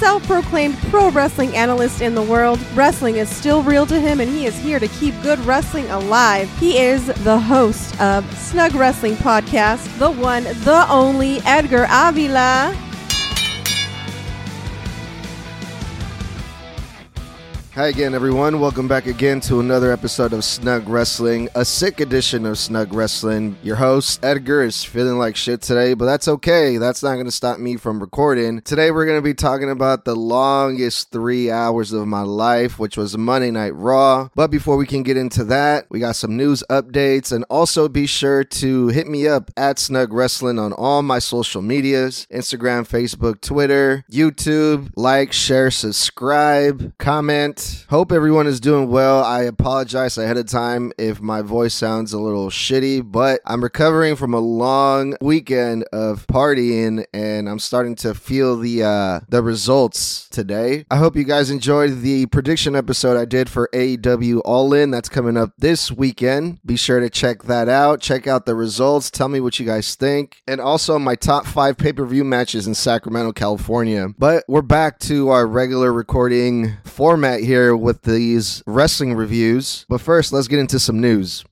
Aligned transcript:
self 0.00 0.26
proclaimed 0.26 0.78
pro 0.88 1.10
wrestling 1.10 1.54
analyst 1.54 2.00
in 2.00 2.14
the 2.14 2.22
world. 2.22 2.58
Wrestling 2.74 3.16
is 3.16 3.28
still 3.28 3.62
real 3.62 3.84
to 3.84 4.00
him, 4.00 4.18
and 4.18 4.30
he 4.30 4.46
is 4.46 4.56
here 4.56 4.78
to 4.78 4.88
keep 4.88 5.14
good 5.22 5.38
wrestling 5.40 5.86
alive. 5.90 6.50
He 6.58 6.78
is 6.78 7.06
the 7.22 7.38
host 7.38 8.00
of 8.00 8.24
Snug 8.38 8.74
Wrestling 8.74 9.14
Podcast, 9.16 9.98
the 9.98 10.10
one, 10.10 10.44
the 10.44 10.86
only 10.88 11.40
Edgar 11.44 11.86
Avila. 11.90 12.89
Hi 17.74 17.86
again, 17.86 18.14
everyone. 18.14 18.58
Welcome 18.58 18.88
back 18.88 19.06
again 19.06 19.40
to 19.42 19.60
another 19.60 19.92
episode 19.92 20.32
of 20.32 20.42
Snug 20.42 20.88
Wrestling, 20.88 21.48
a 21.54 21.64
sick 21.64 22.00
edition 22.00 22.44
of 22.44 22.58
Snug 22.58 22.92
Wrestling. 22.92 23.56
Your 23.62 23.76
host, 23.76 24.24
Edgar, 24.24 24.64
is 24.64 24.82
feeling 24.82 25.18
like 25.18 25.36
shit 25.36 25.62
today, 25.62 25.94
but 25.94 26.04
that's 26.04 26.26
okay. 26.26 26.78
That's 26.78 27.00
not 27.00 27.14
going 27.14 27.26
to 27.26 27.30
stop 27.30 27.60
me 27.60 27.76
from 27.76 28.00
recording. 28.00 28.60
Today, 28.62 28.90
we're 28.90 29.06
going 29.06 29.18
to 29.18 29.22
be 29.22 29.34
talking 29.34 29.70
about 29.70 30.04
the 30.04 30.16
longest 30.16 31.12
three 31.12 31.48
hours 31.48 31.92
of 31.92 32.08
my 32.08 32.22
life, 32.22 32.80
which 32.80 32.96
was 32.96 33.16
Monday 33.16 33.52
Night 33.52 33.76
Raw. 33.76 34.30
But 34.34 34.50
before 34.50 34.76
we 34.76 34.84
can 34.84 35.04
get 35.04 35.16
into 35.16 35.44
that, 35.44 35.86
we 35.90 36.00
got 36.00 36.16
some 36.16 36.36
news 36.36 36.64
updates, 36.70 37.30
and 37.30 37.44
also 37.48 37.88
be 37.88 38.06
sure 38.06 38.42
to 38.42 38.88
hit 38.88 39.06
me 39.06 39.28
up 39.28 39.48
at 39.56 39.78
Snug 39.78 40.12
Wrestling 40.12 40.58
on 40.58 40.72
all 40.72 41.02
my 41.02 41.20
social 41.20 41.62
medias 41.62 42.26
Instagram, 42.32 42.80
Facebook, 42.84 43.40
Twitter, 43.40 44.04
YouTube. 44.10 44.90
Like, 44.96 45.32
share, 45.32 45.70
subscribe, 45.70 46.98
comment. 46.98 47.59
Hope 47.90 48.12
everyone 48.12 48.46
is 48.46 48.60
doing 48.60 48.88
well. 48.88 49.24
I 49.24 49.42
apologize 49.42 50.16
ahead 50.16 50.36
of 50.36 50.46
time 50.46 50.92
if 50.96 51.20
my 51.20 51.42
voice 51.42 51.74
sounds 51.74 52.12
a 52.12 52.18
little 52.18 52.48
shitty, 52.48 53.10
but 53.10 53.40
I'm 53.44 53.62
recovering 53.62 54.16
from 54.16 54.32
a 54.32 54.38
long 54.38 55.16
weekend 55.20 55.84
of 55.92 56.26
partying 56.26 57.04
and 57.12 57.48
I'm 57.48 57.58
starting 57.58 57.96
to 57.96 58.14
feel 58.14 58.56
the 58.56 58.84
uh 58.84 59.20
the 59.28 59.42
results 59.42 60.28
today. 60.28 60.84
I 60.90 60.96
hope 60.96 61.16
you 61.16 61.24
guys 61.24 61.50
enjoyed 61.50 62.02
the 62.02 62.26
prediction 62.26 62.76
episode 62.76 63.16
I 63.16 63.24
did 63.24 63.50
for 63.50 63.68
AEW 63.72 64.40
All 64.44 64.72
In 64.72 64.90
that's 64.90 65.08
coming 65.08 65.36
up 65.36 65.52
this 65.58 65.90
weekend. 65.90 66.60
Be 66.64 66.76
sure 66.76 67.00
to 67.00 67.10
check 67.10 67.42
that 67.44 67.68
out. 67.68 68.00
Check 68.00 68.26
out 68.26 68.46
the 68.46 68.54
results. 68.54 69.10
Tell 69.10 69.28
me 69.28 69.40
what 69.40 69.58
you 69.58 69.66
guys 69.66 69.94
think. 69.96 70.42
And 70.46 70.60
also 70.60 70.98
my 70.98 71.16
top 71.16 71.44
5 71.44 71.76
pay-per-view 71.76 72.24
matches 72.24 72.66
in 72.66 72.74
Sacramento, 72.74 73.32
California. 73.32 74.08
But 74.16 74.44
we're 74.48 74.62
back 74.62 74.98
to 75.00 75.30
our 75.30 75.46
regular 75.46 75.92
recording 75.92 76.76
format 76.84 77.40
here 77.40 77.49
with 77.76 78.02
these 78.02 78.62
wrestling 78.66 79.14
reviews. 79.14 79.84
But 79.88 80.00
first, 80.00 80.32
let's 80.32 80.48
get 80.48 80.58
into 80.58 80.78
some 80.78 81.00
news. 81.00 81.44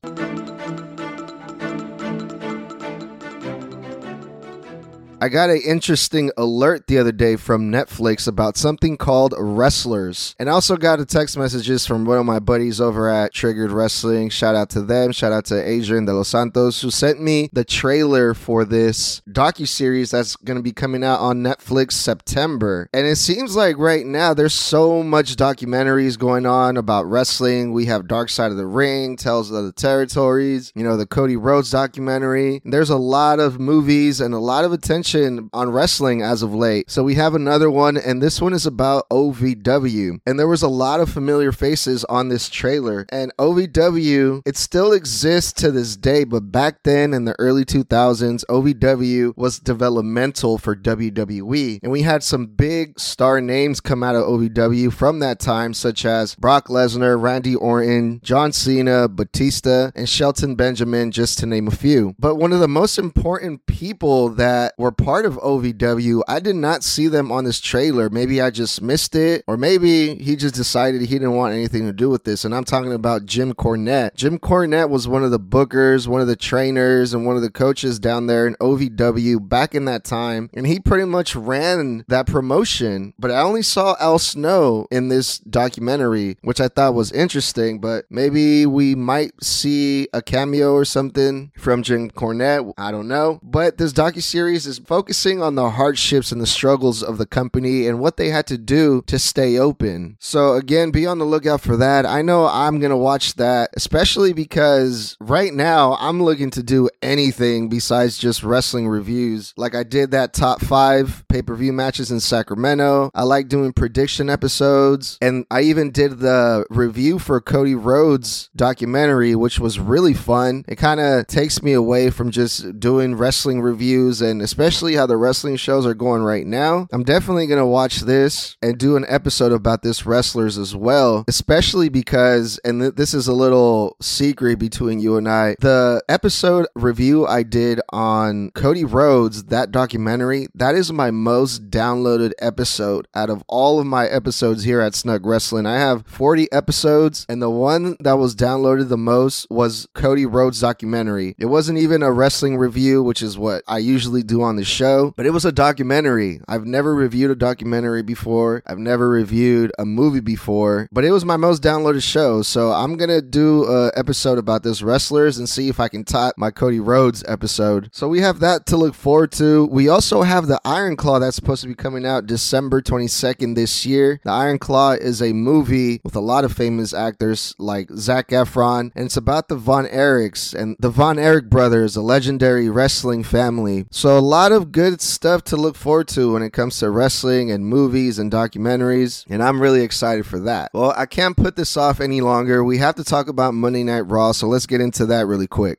I 5.21 5.29
got 5.29 5.51
an 5.51 5.61
interesting 5.67 6.31
alert 6.37 6.87
the 6.87 6.99
other 6.99 7.11
day 7.11 7.35
from 7.35 7.73
Netflix 7.73 8.29
about 8.29 8.57
something 8.57 8.97
called 8.97 9.35
Wrestlers. 9.37 10.37
And 10.39 10.49
I 10.49 10.53
also 10.53 10.77
got 10.77 11.01
a 11.01 11.05
text 11.05 11.37
messages 11.37 11.85
from 11.85 12.05
one 12.05 12.19
of 12.19 12.25
my 12.25 12.39
buddies 12.39 12.81
over 12.81 13.09
at 13.09 13.35
Triggered 13.35 13.73
Wrestling. 13.73 14.31
Shout 14.31 14.55
out 14.55 14.71
to 14.71 14.83
them. 14.83 15.11
Shout 15.11 15.33
out 15.33 15.45
to 15.47 15.61
Adrian 15.61 16.05
De 16.05 16.13
Los 16.13 16.29
Santos 16.29 16.81
who 16.81 16.93
sent 16.93 17.21
me 17.21 17.51
the 17.53 17.65
trailer 17.65 18.33
for 18.33 18.65
this 18.65 19.21
docu-series 19.29 20.13
that's 20.13 20.37
going 20.37 20.57
to 20.57 20.63
be 20.63 20.71
coming 20.71 21.03
out 21.03 21.19
on 21.19 21.43
Netflix 21.43 21.93
September. 21.95 22.89
And 22.93 23.05
it 23.05 23.17
seems 23.17 23.57
like 23.57 23.77
right 23.77 24.07
now 24.07 24.35
there's 24.35 24.55
so 24.55 25.03
much 25.03 25.35
documentaries 25.35 26.17
going 26.17 26.47
on 26.47 26.77
about 26.77 27.11
wrestling. 27.11 27.73
We 27.73 27.87
have 27.87 28.07
Dark 28.07 28.29
Side 28.29 28.53
of 28.53 28.57
the 28.57 28.67
Ring, 28.67 29.17
Tales 29.17 29.51
of 29.51 29.65
the 29.65 29.73
Territories, 29.73 30.71
you 30.77 30.85
know, 30.85 30.97
the 30.97 31.07
Cody 31.07 31.37
Rhodes 31.37 31.73
documentary. 31.73 32.63
There's 32.65 32.91
a 32.91 32.97
lot 32.97 33.41
of 33.41 33.59
movies 33.59 34.21
and 34.21 34.33
a 34.33 34.39
lot 34.39 34.65
of 34.65 34.73
attention 34.73 35.08
on 35.15 35.71
wrestling 35.71 36.23
as 36.23 36.43
of 36.43 36.55
late. 36.55 36.91
So 36.91 37.03
we 37.03 37.15
have 37.15 37.35
another 37.35 37.71
one, 37.71 37.97
and 37.97 38.23
this 38.23 38.41
one 38.41 38.53
is 38.53 38.67
about 38.67 39.09
OVW. 39.11 40.21
And 40.27 40.39
there 40.39 40.49
was 40.49 40.63
a 40.63 40.69
lot 40.69 41.01
of 41.01 41.11
familiar 41.11 41.53
faces 41.53 42.05
on 42.05 42.29
this 42.29 42.49
trailer. 42.49 43.07
And 43.11 43.33
OVW, 43.39 44.43
it 44.47 44.57
still 44.57 44.93
exists 44.93 45.53
to 45.55 45.71
this 45.71 45.97
day, 45.97 46.25
but 46.25 46.53
back 46.53 46.83
then 46.83 47.15
in 47.15 47.25
the 47.25 47.37
early 47.39 47.65
2000s, 47.65 48.45
OVW 48.47 49.37
was 49.37 49.59
developmental 49.59 50.59
for 50.59 50.77
WWE. 50.77 51.81
And 51.83 51.93
we 51.93 52.03
had 52.03 52.23
some 52.23 52.47
big 52.47 52.99
star 52.99 53.41
names 53.41 53.81
come 53.81 54.03
out 54.03 54.17
of 54.17 54.25
OVW 54.25 54.93
from 54.93 55.21
that 55.21 55.39
time, 55.39 55.75
such 55.75 56.05
as 56.05 56.35
Brock 56.35 56.69
Lesnar, 56.69 57.21
Randy 57.21 57.55
Orton, 57.55 58.21
John 58.23 58.53
Cena, 58.53 59.09
Batista, 59.09 59.91
and 59.95 60.09
Shelton 60.09 60.55
Benjamin, 60.55 61.11
just 61.11 61.39
to 61.39 61.47
name 61.47 61.69
a 61.69 61.73
few. 61.73 62.15
But 62.19 62.37
one 62.37 62.53
of 62.53 62.61
the 62.61 62.69
most 62.69 62.99
important 62.99 63.67
people 63.67 64.29
that 64.31 64.75
were 64.79 64.93
part 64.99 65.25
of 65.25 65.37
OVW. 65.37 66.23
I 66.29 66.41
did 66.41 66.57
not 66.57 66.85
see 66.85 67.09
them 67.09 67.33
on 67.33 67.45
this 67.45 67.61
trailer. 67.61 68.11
Maybe 68.11 68.43
I 68.43 68.51
just 68.51 68.83
missed 68.83 69.15
it, 69.15 69.45
or 69.47 69.57
maybe 69.57 70.17
he 70.17 70.37
just 70.37 70.55
decided 70.55 71.01
he 71.01 71.07
didn't 71.07 71.37
want 71.37 71.55
anything 71.55 71.87
to 71.87 71.93
do 71.93 72.11
with 72.11 72.25
this. 72.25 72.45
And 72.45 72.55
I'm 72.55 72.65
talking 72.65 72.93
about 72.93 73.25
Jim 73.25 73.55
Cornette. 73.55 74.15
Jim 74.15 74.39
Cornette 74.39 74.91
was 74.91 75.09
one 75.09 75.25
of 75.25 75.31
the 75.31 75.41
bookers, 75.41 76.07
one 76.07 76.21
of 76.21 76.27
the 76.27 76.37
trainers, 76.37 77.15
and 77.15 77.25
one 77.25 77.37
of 77.37 77.43
the 77.43 77.51
coaches 77.51 77.99
down 77.99 78.27
there 78.27 78.47
in 78.47 78.55
OVW 78.57 79.49
back 79.49 79.75
in 79.75 79.87
that 79.87 80.05
time. 80.05 80.51
And 80.53 80.67
he 80.67 80.81
pretty 80.81 81.05
much 81.05 81.35
ran 81.35 82.05
that 82.09 82.27
promotion. 82.27 83.15
But 83.19 83.31
I 83.31 83.41
only 83.41 83.63
saw 83.63 83.97
Al 84.01 84.19
Snow 84.19 84.87
in 84.91 85.09
this 85.09 85.39
documentary, 85.39 86.37
which 86.43 86.61
I 86.61 86.69
thought 86.69 86.95
was 86.95 87.13
interesting. 87.13 87.81
But 87.81 88.07
maybe 88.11 88.67
we 88.67 88.95
might 88.95 89.33
see 89.43 90.09
a 90.13 90.21
cameo 90.21 90.73
or 90.73 90.85
something 90.85 91.53
from 91.57 91.83
Jim 91.83 92.11
Cornette. 92.11 92.75
I 92.77 92.91
don't 92.91 93.09
know. 93.09 93.39
But 93.43 93.79
this 93.79 93.93
docu 93.93 94.23
series 94.23 94.67
is 94.67 94.81
focusing 94.89 95.43
on 95.43 95.55
the 95.55 95.69
hardships 95.69 96.33
and 96.33 96.41
the 96.41 96.47
struggles 96.47 97.03
of 97.03 97.19
the 97.19 97.27
company 97.27 97.87
and 97.87 98.01
what 98.01 98.17
they 98.17 98.31
had 98.31 98.47
to 98.47 98.57
do 98.57 99.03
to 99.07 99.19
stay 99.19 99.59
open. 99.59 100.17
So, 100.19 100.55
again, 100.55 100.91
be 100.91 101.07
on 101.07 101.19
the 101.19 101.27
lookout 101.27 101.61
for 101.61 101.77
that. 101.77 102.07
I 102.07 102.23
know 102.23 102.47
I'm 102.47 102.81
going 102.81 102.91
to 102.91 102.97
watch 102.97 103.35
that, 103.35 103.69
especially 103.75 104.33
because 104.33 105.15
right 105.21 105.53
now 105.53 105.99
I'm 106.01 106.23
looking 106.23 106.49
to 106.53 106.63
do 106.63 106.89
anything 107.03 107.69
besides 107.69 108.17
just 108.17 108.43
wrestling 108.43 108.89
reviews. 108.89 109.53
Like 109.59 109.75
I 109.75 109.83
did 109.83 110.11
that 110.13 110.33
top 110.33 110.63
five 110.63 111.23
pay 111.29 111.43
per 111.43 111.55
view 111.55 111.75
matches 111.75 112.11
in 112.11 112.21
Sacramento. 112.21 113.11
I 113.15 113.25
like 113.25 113.49
doing 113.49 113.75
prediction 113.75 114.31
episodes. 114.31 115.19
And 115.21 115.45
I 115.51 115.61
even 115.63 115.91
did 115.91 116.21
the 116.21 116.65
review 116.71 117.19
for 117.19 117.43
Cody 117.43 117.75
Rhodes 117.75 118.49
documentary, 118.57 119.35
which 119.35 119.59
was 119.59 119.79
really 119.79 120.15
fun. 120.15 120.65
It 120.67 120.77
kind 120.77 120.99
of 120.99 121.27
takes 121.27 121.63
me 121.63 121.75
away 121.75 122.09
from 122.09 122.31
just 122.31 122.81
doing 122.81 123.17
wrestling 123.17 123.61
reviews 123.61 124.23
and 124.23 124.41
especially 124.41 124.78
how 124.79 125.07
the 125.07 125.17
wrestling 125.17 125.57
shows 125.57 125.85
are 125.85 125.95
going 125.95 126.23
right 126.23 126.47
now. 126.47 126.87
I'm 126.93 127.03
definitely 127.03 127.47
going 127.49 127.59
to 127.59 127.67
watch 127.67 128.01
this 128.01 128.57
and 128.63 128.79
do 128.79 128.97
an 128.97 129.05
episode 129.09 129.51
about 129.51 129.83
this 129.83 130.07
wrestlers 130.07 130.57
as 130.57 130.77
well, 130.77 131.25
especially 131.27 131.89
because, 131.89 132.61
and 132.65 132.81
th- 132.81 132.95
this 132.95 133.13
is 133.13 133.27
a 133.27 133.33
little 133.33 133.97
secret 134.01 134.59
between 134.59 135.01
you 135.01 135.17
and 135.17 135.29
I, 135.29 135.57
the 135.61 136.03
episode 136.09 136.67
review 136.77 137.27
I 137.27 137.43
did 137.43 137.81
on 137.91 138.53
Cody 138.53 138.85
Rhodes, 138.85 139.45
that 139.45 139.73
documentary, 139.73 140.47
that 140.55 140.77
is 140.77 140.93
my 140.93 141.11
most 141.11 141.71
downloaded 141.71 142.33
episode 142.39 143.09
out 143.15 143.31
of 143.31 143.43
all 143.49 143.81
of 143.81 143.87
my 143.87 144.07
episodes 144.07 144.63
here 144.63 144.81
at 144.81 144.95
Snug 144.95 145.27
Wrestling. 145.27 145.67
I 145.67 145.79
have 145.79 146.07
40 146.07 146.51
episodes, 146.53 147.27
and 147.29 147.43
the 147.43 147.51
one 147.51 147.97
that 148.01 148.19
was 148.19 148.37
downloaded 148.37 148.89
the 148.89 148.97
most 148.97 149.49
was 149.51 149.89
Cody 149.95 150.25
Rhodes 150.25 150.61
documentary. 150.61 151.35
It 151.37 151.47
wasn't 151.47 151.79
even 151.79 152.03
a 152.03 152.13
wrestling 152.13 152.57
review, 152.57 153.03
which 153.03 153.23
is 153.23 153.37
what 153.37 153.63
I 153.67 153.79
usually 153.79 154.23
do 154.23 154.43
on 154.43 154.57
the 154.57 154.68
show, 154.69 155.13
but 155.17 155.27
it 155.27 155.31
was 155.31 155.45
a 155.45 155.53
documentary. 155.53 156.41
I've 156.47 156.67
never 156.67 156.95
reviewed 156.95 157.31
a 157.31 157.35
documentary 157.35 158.03
before. 158.03 158.63
I've 158.67 158.79
never 158.79 159.09
reviewed 159.09 159.73
a 159.79 159.85
movie 159.85 160.21
before, 160.21 160.89
but 160.93 161.05
it 161.05 161.11
was 161.11 161.25
my 161.25 161.37
most 161.37 161.63
downloaded 161.63 162.03
show. 162.03 162.43
So 162.43 162.71
I'm 162.73 162.99
to 162.99 163.23
do 163.23 163.65
an 163.69 163.91
episode 163.97 164.39
about 164.39 164.63
this 164.63 164.83
wrestlers 164.83 165.39
and 165.39 165.49
see 165.49 165.69
if 165.69 165.81
I 165.81 165.89
can 165.89 166.05
top 166.05 166.35
my 166.37 166.51
Cody 166.51 166.81
Rhodes 166.81 167.25
episode. 167.27 167.89
So 167.93 168.09
we 168.09 168.21
have 168.21 168.41
that 168.41 168.67
to 168.67 168.77
look 168.77 168.95
forward 168.95 169.33
to. 169.33 169.67
We 169.67 169.89
also 169.89 170.23
have 170.23 170.47
the 170.47 170.61
Iron 170.65 170.97
Claw 170.97 171.19
that's 171.19 171.37
supposed 171.37 171.63
to 171.63 171.69
be 171.69 171.75
coming 171.75 172.05
out 172.05 172.27
December 172.27 172.83
22nd 172.83 173.55
this 173.55 173.87
year. 173.87 174.21
The 174.25 174.31
Iron 174.31 174.59
Claw 174.59 174.93
is 174.93 175.23
a 175.23 175.33
movie 175.33 176.01
with 176.05 176.17
a 176.17 176.21
lot 176.21 176.45
of 176.45 176.53
famous 176.53 176.93
actors 176.93 177.55
like 177.59 177.89
Zac 177.97 178.29
Efron, 178.29 178.91
and 178.95 179.07
it's 179.07 179.17
about 179.17 179.49
the 179.49 179.57
Von 179.57 179.87
Erichs 179.87 180.53
and 180.55 180.77
the 180.79 180.91
Von 180.91 181.19
Erich 181.19 181.49
brothers, 181.49 181.97
a 181.97 182.03
legendary 182.03 182.69
wrestling 182.69 183.23
family. 183.23 183.87
So 183.91 184.19
a 184.19 184.21
lot 184.21 184.53
of 184.53 184.58
of 184.59 184.73
good 184.73 185.01
stuff 185.01 185.45
to 185.45 185.57
look 185.57 185.77
forward 185.77 186.09
to 186.09 186.33
when 186.33 186.43
it 186.43 186.53
comes 186.53 186.79
to 186.81 186.91
wrestling 186.91 187.51
and 187.51 187.65
movies 187.65 188.19
and 188.19 188.31
documentaries, 188.31 189.25
and 189.31 189.43
I'm 189.43 189.63
really 189.63 189.83
excited 189.83 190.27
for 190.27 190.41
that. 190.41 190.71
Well, 190.75 190.93
I 190.97 191.07
can't 191.07 191.37
put 191.37 191.57
this 191.57 191.77
off 191.77 192.01
any 192.01 192.21
longer. 192.21 192.63
We 192.65 192.79
have 192.79 192.97
to 192.97 193.05
talk 193.05 193.29
about 193.29 193.55
Monday 193.55 193.85
Night 193.85 194.01
Raw, 194.01 194.33
so 194.33 194.49
let's 194.49 194.67
get 194.67 194.81
into 194.81 195.07
that 195.07 195.27
really 195.27 195.47
quick. 195.47 195.79